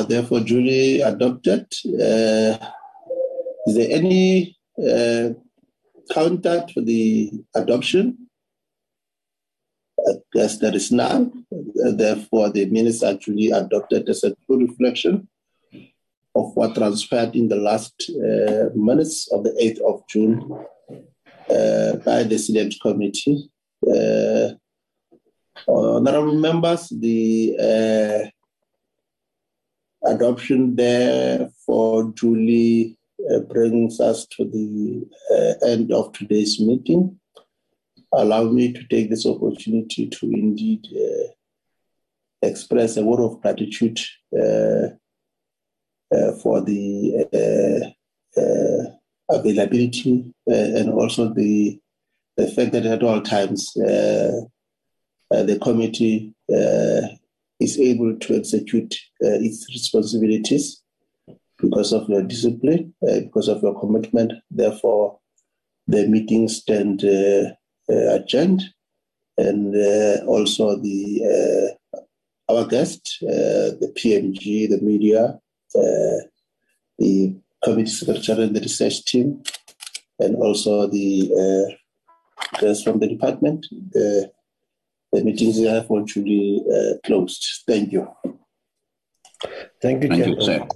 therefore 0.09 0.41
duly 0.41 1.01
adopted. 1.01 1.67
Uh, 1.85 2.59
is 3.67 3.75
there 3.75 3.91
any 3.91 4.57
uh, 4.79 5.31
counter 6.13 6.65
to 6.69 6.83
the 6.83 7.31
adoption? 7.55 8.29
I 9.99 10.13
guess 10.33 10.59
there 10.59 10.75
is 10.75 10.93
none. 10.93 11.47
Therefore, 11.75 12.51
the 12.51 12.67
minutes 12.67 13.03
are 13.03 13.15
duly 13.15 13.51
adopted 13.51 14.09
as 14.09 14.25
a 14.25 14.35
true 14.47 14.67
reflection 14.67 15.29
of 16.35 16.55
what 16.55 16.75
transpired 16.75 17.35
in 17.35 17.49
the 17.49 17.57
last 17.57 18.11
uh, 18.11 18.69
minutes 18.75 19.29
of 19.33 19.43
the 19.43 19.51
8th 19.51 19.81
of 19.81 20.03
June 20.09 20.65
uh, 21.51 21.97
by 22.05 22.23
the 22.25 22.39
Select 22.39 22.77
Committee. 22.83 23.51
Uh, 23.83 24.51
honorable 25.69 26.35
members, 26.35 26.89
the 26.91 28.31
adoption 30.05 30.77
therefore 30.77 32.13
duly 32.13 32.97
uh, 33.33 33.41
brings 33.41 33.99
us 33.99 34.27
to 34.27 34.45
the 34.45 35.03
uh, 35.35 35.67
end 35.67 35.91
of 35.91 36.13
today's 36.13 36.61
meeting. 36.61 37.19
Allow 38.13 38.45
me 38.45 38.73
to 38.73 38.87
take 38.89 39.11
this 39.11 39.27
opportunity 39.27 40.07
to 40.09 40.31
indeed 40.31 40.87
uh, 40.95 41.29
express 42.47 42.97
a 42.97 43.03
word 43.03 43.21
of 43.21 43.41
gratitude 43.41 43.99
uh, 44.39 44.89
for 46.43 46.61
the 46.61 47.95
availability 49.29 50.33
and 50.47 50.93
also 50.93 51.33
the, 51.35 51.81
the 52.37 52.47
fact 52.49 52.73
that 52.73 52.87
at 52.87 53.03
all 53.03 53.21
times 53.23 53.73
the 53.75 54.49
committee 55.61 56.33
is 57.61 57.79
able 57.79 58.17
to 58.19 58.37
execute 58.37 58.95
uh, 59.25 59.41
its 59.41 59.67
responsibilities 59.69 60.83
because 61.59 61.93
of 61.93 62.09
your 62.09 62.23
discipline, 62.23 62.95
uh, 63.09 63.21
because 63.21 63.49
of 63.49 63.63
your 63.63 63.79
commitment. 63.81 64.33
Therefore, 64.51 65.19
the 65.87 66.07
meetings 66.07 66.57
stand 66.57 67.05
uh, 67.05 67.53
adjourned, 67.89 68.63
and 69.39 69.75
also 70.27 70.77
the 70.77 71.77
our 72.49 72.65
guest, 72.67 73.19
the 73.21 73.93
PMG, 73.97 74.69
the 74.69 74.81
media, 74.81 75.39
the 76.99 77.37
committee 77.63 77.91
secretary 77.91 78.45
and 78.45 78.57
the 78.57 78.61
research 78.61 79.05
team, 79.05 79.43
and 80.19 80.37
also 80.37 80.87
the 80.87 81.31
uh, 81.43 82.61
guests 82.61 82.83
from 82.85 83.01
the 83.01 83.09
department. 83.09 83.67
The, 83.91 84.31
the 85.17 85.25
meetings 85.25 85.59
are 85.65 85.83
virtually 85.83 86.63
uh, 86.71 86.99
closed. 87.05 87.43
Thank 87.67 87.93
you. 87.93 88.07
Thank 89.81 90.03
you, 90.03 90.09
Thank 90.09 90.27
you, 90.27 90.41
sir. 90.43 90.67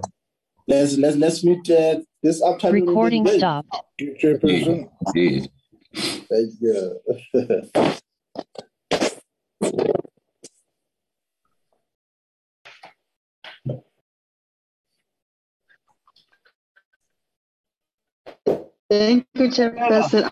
Let's 0.66 0.96
let's 0.96 1.16
let's 1.16 1.44
meet 1.44 1.68
uh, 1.70 2.00
this 2.22 2.42
afternoon. 2.42 2.86
Recording 2.86 3.24
Thank 3.24 3.40
stopped. 3.40 3.76
you, 3.98 4.16
Chairperson. 4.20 4.88
Indeed. 5.06 5.50
Thank 6.30 6.50
you. 6.60 7.00
Thank 18.88 19.26
you, 19.34 19.48
Chairperson. 19.48 20.30